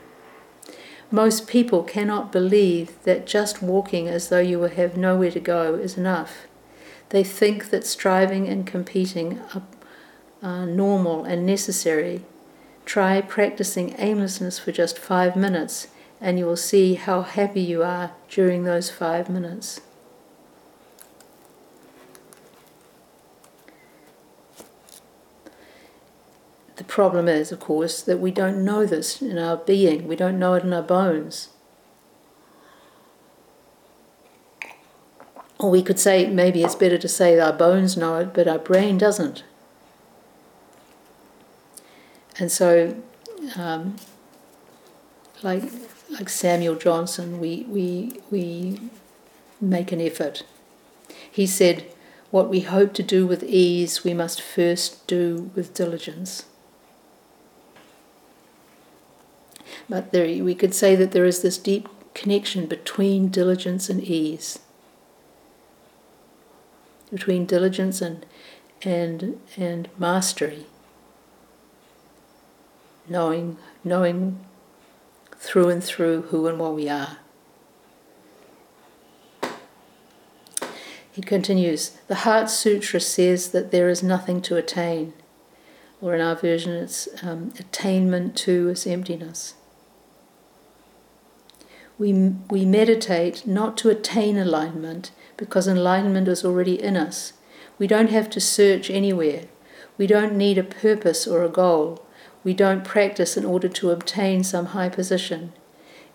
Most 1.09 1.47
people 1.47 1.81
cannot 1.81 2.31
believe 2.31 3.01
that 3.03 3.25
just 3.25 3.63
walking 3.63 4.09
as 4.09 4.27
though 4.27 4.39
you 4.39 4.61
have 4.61 4.97
nowhere 4.97 5.31
to 5.31 5.39
go 5.39 5.75
is 5.75 5.97
enough. 5.97 6.47
They 7.09 7.23
think 7.23 7.69
that 7.69 7.85
striving 7.85 8.49
and 8.49 8.67
competing 8.67 9.39
are 9.55 9.63
uh, 10.41 10.65
normal 10.65 11.23
and 11.23 11.45
necessary. 11.45 12.21
Try 12.85 13.21
practicing 13.21 13.95
aimlessness 13.97 14.59
for 14.59 14.73
just 14.73 14.99
five 14.99 15.37
minutes, 15.37 15.87
and 16.19 16.37
you 16.37 16.45
will 16.45 16.57
see 16.57 16.95
how 16.95 17.21
happy 17.21 17.61
you 17.61 17.81
are 17.81 18.11
during 18.29 18.65
those 18.65 18.89
five 18.89 19.29
minutes. 19.29 19.79
The 26.81 26.87
problem 26.87 27.27
is, 27.27 27.51
of 27.51 27.59
course, 27.59 28.01
that 28.01 28.17
we 28.19 28.31
don't 28.31 28.65
know 28.65 28.87
this 28.87 29.21
in 29.21 29.37
our 29.37 29.55
being, 29.55 30.07
we 30.07 30.15
don't 30.15 30.39
know 30.39 30.55
it 30.55 30.63
in 30.63 30.73
our 30.73 30.81
bones. 30.81 31.49
Or 35.59 35.69
we 35.69 35.83
could 35.83 35.99
say 35.99 36.25
maybe 36.25 36.63
it's 36.63 36.73
better 36.73 36.97
to 36.97 37.07
say 37.07 37.39
our 37.39 37.53
bones 37.53 37.95
know 37.95 38.15
it, 38.15 38.33
but 38.33 38.47
our 38.47 38.57
brain 38.57 38.97
doesn't. 38.97 39.43
And 42.39 42.51
so, 42.51 42.99
um, 43.55 43.97
like 45.43 45.65
like 46.09 46.29
Samuel 46.29 46.77
Johnson, 46.77 47.39
we 47.39 47.67
we 47.69 48.21
we 48.31 48.79
make 49.61 49.91
an 49.91 50.01
effort. 50.01 50.41
He 51.31 51.45
said, 51.45 51.85
"What 52.31 52.49
we 52.49 52.61
hope 52.61 52.95
to 52.95 53.03
do 53.03 53.27
with 53.27 53.43
ease, 53.43 54.03
we 54.03 54.15
must 54.15 54.41
first 54.41 55.05
do 55.05 55.51
with 55.53 55.75
diligence." 55.75 56.45
But 59.89 60.11
there, 60.11 60.43
we 60.43 60.55
could 60.55 60.73
say 60.73 60.95
that 60.95 61.11
there 61.11 61.25
is 61.25 61.41
this 61.41 61.57
deep 61.57 61.87
connection 62.13 62.65
between 62.65 63.29
diligence 63.29 63.89
and 63.89 64.03
ease, 64.03 64.59
between 67.11 67.45
diligence 67.45 68.01
and 68.01 68.25
and 68.83 69.39
and 69.57 69.87
mastery 69.97 70.65
knowing, 73.11 73.57
knowing 73.83 74.39
through 75.35 75.69
and 75.69 75.83
through 75.83 76.23
who 76.23 76.47
and 76.47 76.59
what 76.59 76.73
we 76.73 76.89
are. 76.89 77.17
He 81.11 81.21
continues 81.21 81.97
The 82.07 82.15
Heart 82.15 82.49
Sutra 82.49 83.01
says 83.01 83.51
that 83.51 83.71
there 83.71 83.89
is 83.89 84.01
nothing 84.01 84.41
to 84.43 84.55
attain, 84.55 85.13
or 85.99 86.15
in 86.15 86.21
our 86.21 86.35
version, 86.35 86.71
it's 86.71 87.07
um, 87.21 87.53
attainment 87.59 88.37
to 88.37 88.69
is 88.69 88.87
emptiness. 88.87 89.55
We, 92.01 92.13
we 92.49 92.65
meditate 92.65 93.45
not 93.45 93.77
to 93.77 93.89
attain 93.91 94.35
enlightenment 94.35 95.11
because 95.37 95.67
enlightenment 95.67 96.27
is 96.27 96.43
already 96.43 96.81
in 96.81 96.97
us. 96.97 97.33
We 97.77 97.85
don't 97.85 98.09
have 98.09 98.27
to 98.31 98.41
search 98.41 98.89
anywhere. 98.89 99.43
We 99.99 100.07
don't 100.07 100.35
need 100.35 100.57
a 100.57 100.63
purpose 100.63 101.27
or 101.27 101.43
a 101.43 101.47
goal. 101.47 102.03
We 102.43 102.55
don't 102.55 102.83
practice 102.83 103.37
in 103.37 103.45
order 103.45 103.69
to 103.69 103.91
obtain 103.91 104.43
some 104.43 104.65
high 104.77 104.89
position. 104.89 105.53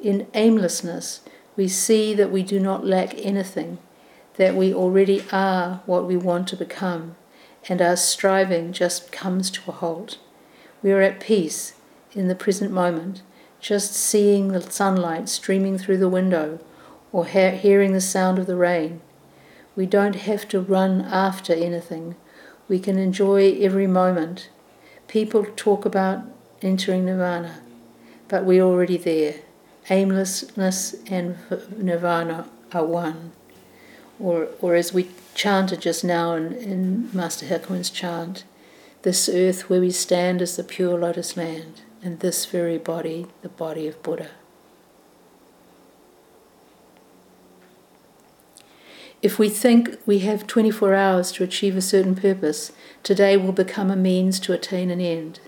In 0.00 0.26
aimlessness, 0.34 1.20
we 1.54 1.68
see 1.68 2.14
that 2.14 2.32
we 2.32 2.42
do 2.42 2.58
not 2.58 2.84
lack 2.84 3.14
anything, 3.24 3.78
that 4.38 4.56
we 4.56 4.74
already 4.74 5.22
are 5.30 5.82
what 5.86 6.04
we 6.04 6.16
want 6.16 6.48
to 6.48 6.56
become, 6.56 7.14
and 7.68 7.80
our 7.80 7.94
striving 7.94 8.72
just 8.72 9.12
comes 9.12 9.52
to 9.52 9.60
a 9.68 9.74
halt. 9.74 10.18
We 10.82 10.90
are 10.90 11.00
at 11.00 11.20
peace 11.20 11.74
in 12.12 12.26
the 12.26 12.34
present 12.34 12.72
moment, 12.72 13.22
just 13.66 13.92
seeing 13.92 14.48
the 14.48 14.60
sunlight 14.60 15.28
streaming 15.28 15.76
through 15.78 15.98
the 15.98 16.08
window 16.08 16.58
or 17.12 17.26
he- 17.26 17.56
hearing 17.56 17.92
the 17.92 18.00
sound 18.00 18.38
of 18.38 18.46
the 18.46 18.56
rain. 18.56 19.00
We 19.74 19.86
don't 19.86 20.16
have 20.16 20.48
to 20.48 20.60
run 20.60 21.00
after 21.02 21.52
anything. 21.52 22.14
We 22.68 22.78
can 22.78 22.98
enjoy 22.98 23.56
every 23.60 23.86
moment 23.86 24.48
People 25.08 25.46
talk 25.54 25.84
about 25.84 26.22
entering 26.62 27.04
nirvana, 27.04 27.60
but 28.28 28.44
we're 28.44 28.62
already 28.62 28.96
there. 28.96 29.36
Aimlessness 29.88 30.96
and 31.06 31.36
nirvana 31.76 32.48
are 32.72 32.84
one. 32.84 33.32
Or, 34.18 34.48
or 34.60 34.74
as 34.74 34.92
we 34.92 35.10
chanted 35.34 35.80
just 35.80 36.02
now 36.02 36.34
in, 36.34 36.54
in 36.54 37.10
Master 37.12 37.46
Hakuin's 37.46 37.90
chant, 37.90 38.44
this 39.02 39.28
earth 39.28 39.70
where 39.70 39.80
we 39.80 39.90
stand 39.90 40.42
is 40.42 40.56
the 40.56 40.64
pure 40.64 40.98
lotus 40.98 41.36
land, 41.36 41.82
and 42.06 42.20
this 42.20 42.46
very 42.46 42.78
body, 42.78 43.26
the 43.42 43.48
body 43.48 43.88
of 43.88 44.00
Buddha. 44.00 44.30
If 49.22 49.40
we 49.40 49.48
think 49.48 49.98
we 50.06 50.20
have 50.20 50.46
24 50.46 50.94
hours 50.94 51.32
to 51.32 51.42
achieve 51.42 51.76
a 51.76 51.82
certain 51.82 52.14
purpose, 52.14 52.70
today 53.02 53.36
will 53.36 53.50
become 53.50 53.90
a 53.90 53.96
means 53.96 54.38
to 54.40 54.52
attain 54.52 54.90
an 54.90 55.00
end. 55.00 55.40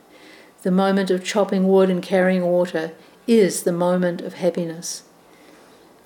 The 0.62 0.72
moment 0.72 1.12
of 1.12 1.22
chopping 1.22 1.68
wood 1.68 1.90
and 1.90 2.02
carrying 2.02 2.44
water 2.44 2.90
is 3.28 3.62
the 3.62 3.72
moment 3.72 4.20
of 4.20 4.34
happiness. 4.34 5.04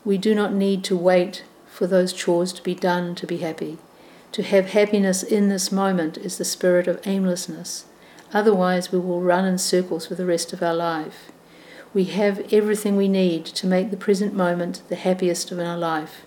We 0.05 0.18
do 0.18 0.34
not 0.34 0.53
need 0.53 0.84
to 0.84 0.96
wait 0.96 1.44
for 1.66 1.86
those 1.86 2.12
chores 2.12 2.53
to 2.53 2.62
be 2.62 2.74
done 2.74 3.14
to 3.14 3.26
be 3.26 3.38
happy. 3.38 3.78
To 4.32 4.42
have 4.42 4.70
happiness 4.70 5.22
in 5.22 5.48
this 5.48 5.72
moment 5.72 6.18
is 6.18 6.36
the 6.36 6.44
spirit 6.44 6.88
of 6.88 7.00
aimlessness. 7.07 7.86
Otherwise, 8.33 8.93
we 8.93 8.99
will 8.99 9.20
run 9.20 9.45
in 9.45 9.59
circles 9.59 10.07
for 10.07 10.14
the 10.14 10.26
rest 10.26 10.53
of 10.53 10.62
our 10.62 10.74
life. 10.74 11.30
We 11.93 12.05
have 12.05 12.53
everything 12.53 12.97
we 12.97 13.09
need 13.09 13.45
to 13.47 13.66
make 13.66 13.91
the 13.91 13.97
present 13.97 14.35
moment 14.35 14.83
the 14.89 14.97
happiest 14.97 15.53
of 15.53 15.59
our 15.59 15.76
life 15.76 16.24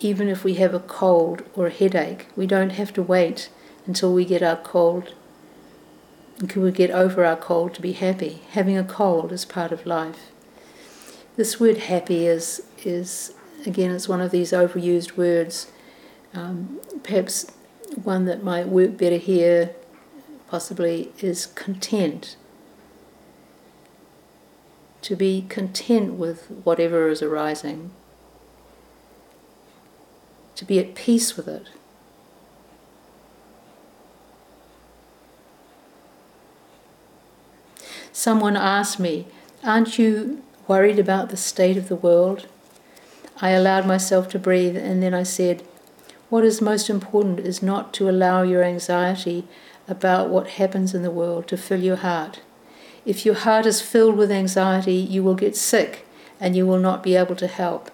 even 0.00 0.28
if 0.28 0.44
we 0.44 0.54
have 0.54 0.74
a 0.74 0.80
cold 0.80 1.42
or 1.54 1.66
a 1.66 1.70
headache, 1.70 2.26
we 2.36 2.46
don't 2.46 2.70
have 2.70 2.92
to 2.94 3.02
wait 3.02 3.48
until 3.86 4.12
we 4.12 4.24
get 4.24 4.42
our 4.42 4.56
cold, 4.56 5.14
until 6.38 6.62
we 6.62 6.72
get 6.72 6.90
over 6.90 7.24
our 7.24 7.36
cold 7.36 7.74
to 7.74 7.80
be 7.80 7.92
happy. 7.92 8.42
Having 8.50 8.78
a 8.78 8.84
cold 8.84 9.32
is 9.32 9.44
part 9.44 9.72
of 9.72 9.86
life. 9.86 10.30
This 11.36 11.58
word 11.58 11.78
happy 11.78 12.26
is, 12.26 12.62
is 12.84 13.34
again, 13.64 13.90
it's 13.90 14.08
one 14.08 14.20
of 14.20 14.30
these 14.30 14.52
overused 14.52 15.16
words. 15.16 15.70
Um, 16.34 16.80
perhaps 17.02 17.50
one 18.02 18.26
that 18.26 18.42
might 18.42 18.68
work 18.68 18.98
better 18.98 19.16
here, 19.16 19.74
possibly, 20.48 21.12
is 21.18 21.46
content. 21.46 22.36
To 25.02 25.16
be 25.16 25.46
content 25.48 26.14
with 26.14 26.50
whatever 26.64 27.08
is 27.08 27.22
arising, 27.22 27.90
to 30.56 30.64
be 30.64 30.78
at 30.78 30.94
peace 30.94 31.36
with 31.36 31.46
it. 31.46 31.68
Someone 38.12 38.56
asked 38.56 38.98
me, 38.98 39.26
Aren't 39.62 39.98
you 39.98 40.42
worried 40.66 40.98
about 40.98 41.28
the 41.28 41.36
state 41.36 41.76
of 41.76 41.88
the 41.88 41.94
world? 41.94 42.48
I 43.40 43.50
allowed 43.50 43.86
myself 43.86 44.28
to 44.30 44.38
breathe 44.38 44.76
and 44.76 45.02
then 45.02 45.12
I 45.12 45.22
said, 45.22 45.62
What 46.30 46.42
is 46.42 46.62
most 46.62 46.88
important 46.88 47.40
is 47.40 47.62
not 47.62 47.92
to 47.94 48.08
allow 48.08 48.42
your 48.42 48.64
anxiety 48.64 49.46
about 49.88 50.28
what 50.28 50.50
happens 50.50 50.94
in 50.94 51.02
the 51.02 51.10
world 51.10 51.46
to 51.48 51.56
fill 51.56 51.82
your 51.82 51.96
heart. 51.96 52.40
If 53.04 53.24
your 53.24 53.36
heart 53.36 53.66
is 53.66 53.80
filled 53.80 54.16
with 54.16 54.32
anxiety, 54.32 54.94
you 54.94 55.22
will 55.22 55.34
get 55.34 55.56
sick 55.56 56.06
and 56.40 56.56
you 56.56 56.66
will 56.66 56.78
not 56.78 57.02
be 57.02 57.14
able 57.14 57.36
to 57.36 57.46
help. 57.46 57.90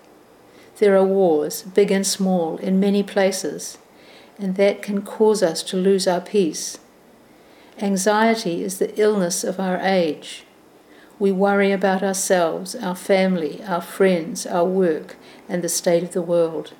There 0.78 0.96
are 0.96 1.04
wars, 1.04 1.62
big 1.62 1.90
and 1.90 2.06
small, 2.06 2.56
in 2.56 2.80
many 2.80 3.02
places, 3.02 3.78
and 4.38 4.56
that 4.56 4.82
can 4.82 5.02
cause 5.02 5.42
us 5.42 5.62
to 5.64 5.76
lose 5.76 6.08
our 6.08 6.20
peace. 6.20 6.78
Anxiety 7.78 8.64
is 8.64 8.78
the 8.78 8.98
illness 9.00 9.44
of 9.44 9.60
our 9.60 9.78
age. 9.78 10.44
We 11.18 11.30
worry 11.30 11.72
about 11.72 12.02
ourselves, 12.02 12.74
our 12.74 12.96
family, 12.96 13.62
our 13.64 13.80
friends, 13.80 14.46
our 14.46 14.64
work, 14.64 15.16
and 15.48 15.62
the 15.62 15.68
state 15.68 16.02
of 16.02 16.12
the 16.12 16.22
world. 16.22 16.72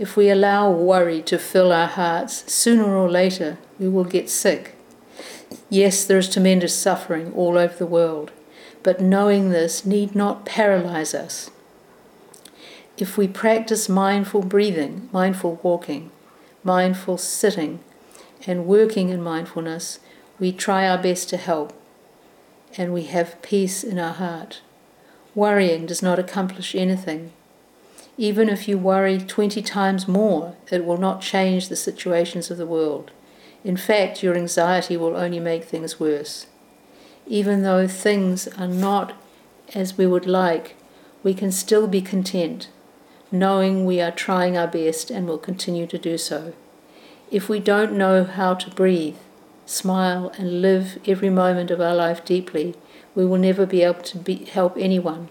If 0.00 0.16
we 0.16 0.30
allow 0.30 0.70
worry 0.70 1.20
to 1.24 1.38
fill 1.38 1.70
our 1.72 1.86
hearts, 1.86 2.50
sooner 2.50 2.96
or 2.96 3.10
later 3.10 3.58
we 3.78 3.86
will 3.86 4.04
get 4.04 4.30
sick. 4.30 4.74
Yes, 5.68 6.06
there 6.06 6.16
is 6.16 6.32
tremendous 6.32 6.74
suffering 6.74 7.34
all 7.34 7.58
over 7.58 7.74
the 7.76 7.84
world, 7.84 8.30
but 8.82 9.02
knowing 9.02 9.50
this 9.50 9.84
need 9.84 10.14
not 10.14 10.46
paralyze 10.46 11.12
us. 11.12 11.50
If 12.96 13.18
we 13.18 13.28
practice 13.28 13.90
mindful 13.90 14.40
breathing, 14.40 15.10
mindful 15.12 15.60
walking, 15.62 16.10
mindful 16.64 17.18
sitting, 17.18 17.80
and 18.46 18.64
working 18.64 19.10
in 19.10 19.22
mindfulness, 19.22 20.00
we 20.38 20.50
try 20.50 20.88
our 20.88 20.96
best 20.96 21.28
to 21.28 21.36
help 21.36 21.74
and 22.78 22.94
we 22.94 23.02
have 23.02 23.42
peace 23.42 23.84
in 23.84 23.98
our 23.98 24.14
heart. 24.14 24.62
Worrying 25.34 25.84
does 25.84 26.02
not 26.02 26.18
accomplish 26.18 26.74
anything. 26.74 27.32
Even 28.20 28.50
if 28.50 28.68
you 28.68 28.76
worry 28.76 29.16
20 29.16 29.62
times 29.62 30.06
more, 30.06 30.54
it 30.70 30.84
will 30.84 30.98
not 30.98 31.22
change 31.22 31.70
the 31.70 31.74
situations 31.74 32.50
of 32.50 32.58
the 32.58 32.66
world. 32.66 33.10
In 33.64 33.78
fact, 33.78 34.22
your 34.22 34.36
anxiety 34.36 34.94
will 34.94 35.16
only 35.16 35.40
make 35.40 35.64
things 35.64 35.98
worse. 35.98 36.46
Even 37.26 37.62
though 37.62 37.88
things 37.88 38.46
are 38.58 38.68
not 38.68 39.14
as 39.74 39.96
we 39.96 40.06
would 40.06 40.26
like, 40.26 40.76
we 41.22 41.32
can 41.32 41.50
still 41.50 41.86
be 41.86 42.02
content, 42.02 42.68
knowing 43.32 43.86
we 43.86 44.02
are 44.02 44.10
trying 44.10 44.54
our 44.54 44.68
best 44.68 45.10
and 45.10 45.26
will 45.26 45.38
continue 45.38 45.86
to 45.86 45.96
do 45.96 46.18
so. 46.18 46.52
If 47.30 47.48
we 47.48 47.58
don't 47.58 47.96
know 47.96 48.24
how 48.24 48.52
to 48.52 48.68
breathe, 48.68 49.16
smile, 49.64 50.30
and 50.36 50.60
live 50.60 50.98
every 51.06 51.30
moment 51.30 51.70
of 51.70 51.80
our 51.80 51.94
life 51.94 52.22
deeply, 52.26 52.74
we 53.14 53.24
will 53.24 53.38
never 53.38 53.64
be 53.64 53.82
able 53.82 54.02
to 54.02 54.18
be, 54.18 54.44
help 54.44 54.76
anyone. 54.76 55.30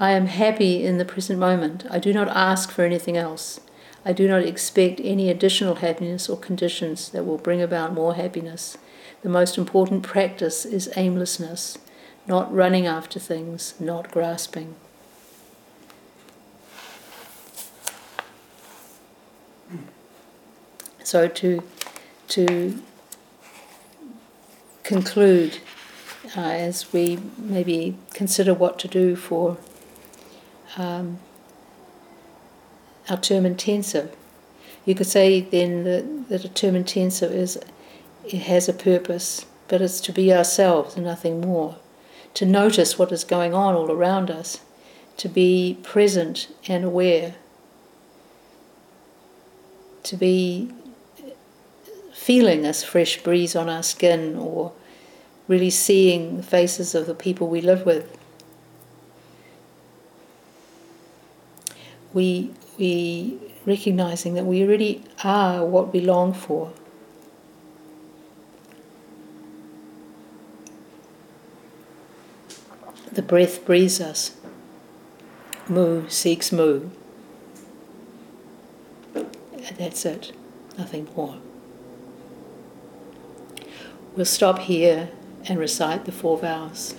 I 0.00 0.12
am 0.12 0.26
happy 0.26 0.84
in 0.84 0.98
the 0.98 1.04
present 1.04 1.40
moment. 1.40 1.84
I 1.90 1.98
do 1.98 2.12
not 2.12 2.28
ask 2.28 2.70
for 2.70 2.82
anything 2.84 3.16
else. 3.16 3.60
I 4.04 4.12
do 4.12 4.28
not 4.28 4.44
expect 4.44 5.00
any 5.02 5.28
additional 5.28 5.76
happiness 5.76 6.28
or 6.28 6.36
conditions 6.36 7.08
that 7.10 7.24
will 7.24 7.36
bring 7.36 7.60
about 7.60 7.92
more 7.92 8.14
happiness. 8.14 8.78
The 9.22 9.28
most 9.28 9.58
important 9.58 10.04
practice 10.04 10.64
is 10.64 10.88
aimlessness, 10.94 11.78
not 12.28 12.52
running 12.54 12.86
after 12.86 13.18
things, 13.18 13.74
not 13.80 14.12
grasping. 14.12 14.76
So 21.02 21.26
to 21.26 21.62
to 22.28 22.82
conclude 24.84 25.58
uh, 26.36 26.40
as 26.40 26.92
we 26.92 27.18
maybe 27.38 27.96
consider 28.12 28.52
what 28.52 28.78
to 28.80 28.88
do 28.88 29.16
for 29.16 29.56
um, 30.76 31.18
our 33.08 33.16
term 33.16 33.46
intensive. 33.46 34.14
You 34.84 34.94
could 34.94 35.06
say 35.06 35.40
then 35.40 35.84
that, 35.84 36.28
that 36.28 36.44
a 36.44 36.48
term 36.48 36.74
intensive 36.74 37.32
is 37.32 37.58
it 38.24 38.42
has 38.42 38.68
a 38.68 38.72
purpose, 38.72 39.46
but 39.68 39.80
it's 39.80 40.00
to 40.02 40.12
be 40.12 40.32
ourselves 40.32 40.96
and 40.96 41.04
nothing 41.04 41.40
more. 41.40 41.76
To 42.34 42.46
notice 42.46 42.98
what 42.98 43.12
is 43.12 43.24
going 43.24 43.54
on 43.54 43.74
all 43.74 43.90
around 43.90 44.30
us, 44.30 44.60
to 45.16 45.28
be 45.28 45.78
present 45.82 46.54
and 46.68 46.84
aware, 46.84 47.34
to 50.04 50.16
be 50.16 50.70
feeling 52.12 52.66
a 52.66 52.74
fresh 52.74 53.22
breeze 53.22 53.56
on 53.56 53.68
our 53.68 53.82
skin 53.82 54.36
or 54.36 54.72
really 55.48 55.70
seeing 55.70 56.36
the 56.36 56.42
faces 56.42 56.94
of 56.94 57.06
the 57.06 57.14
people 57.14 57.48
we 57.48 57.60
live 57.60 57.86
with. 57.86 58.17
We, 62.12 62.52
we 62.78 63.38
recognizing 63.66 64.34
that 64.34 64.44
we 64.44 64.64
really 64.64 65.04
are 65.22 65.64
what 65.64 65.92
we 65.92 66.00
long 66.00 66.32
for. 66.32 66.72
The 73.12 73.22
breath 73.22 73.64
breathes 73.64 74.00
us. 74.00 74.36
Mu 75.68 76.08
seeks 76.08 76.52
mu. 76.52 76.90
That's 79.76 80.06
it, 80.06 80.32
nothing 80.76 81.08
more. 81.14 81.36
We'll 84.16 84.24
stop 84.24 84.60
here 84.60 85.10
and 85.46 85.58
recite 85.58 86.04
the 86.04 86.12
four 86.12 86.38
vows. 86.38 86.94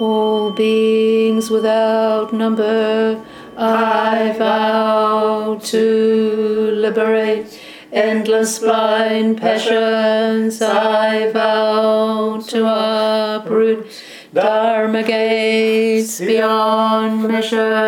All 0.00 0.50
beings 0.50 1.50
without 1.50 2.32
number, 2.32 3.22
I 3.54 4.34
vow 4.38 5.60
to 5.62 6.70
liberate 6.74 7.60
endless 7.92 8.60
blind 8.60 9.42
passions. 9.42 10.62
I 10.62 11.30
vow 11.32 12.40
to 12.48 12.66
uproot 12.66 13.86
dharma 14.32 15.02
gates 15.02 16.18
beyond 16.18 17.28
measure. 17.28 17.74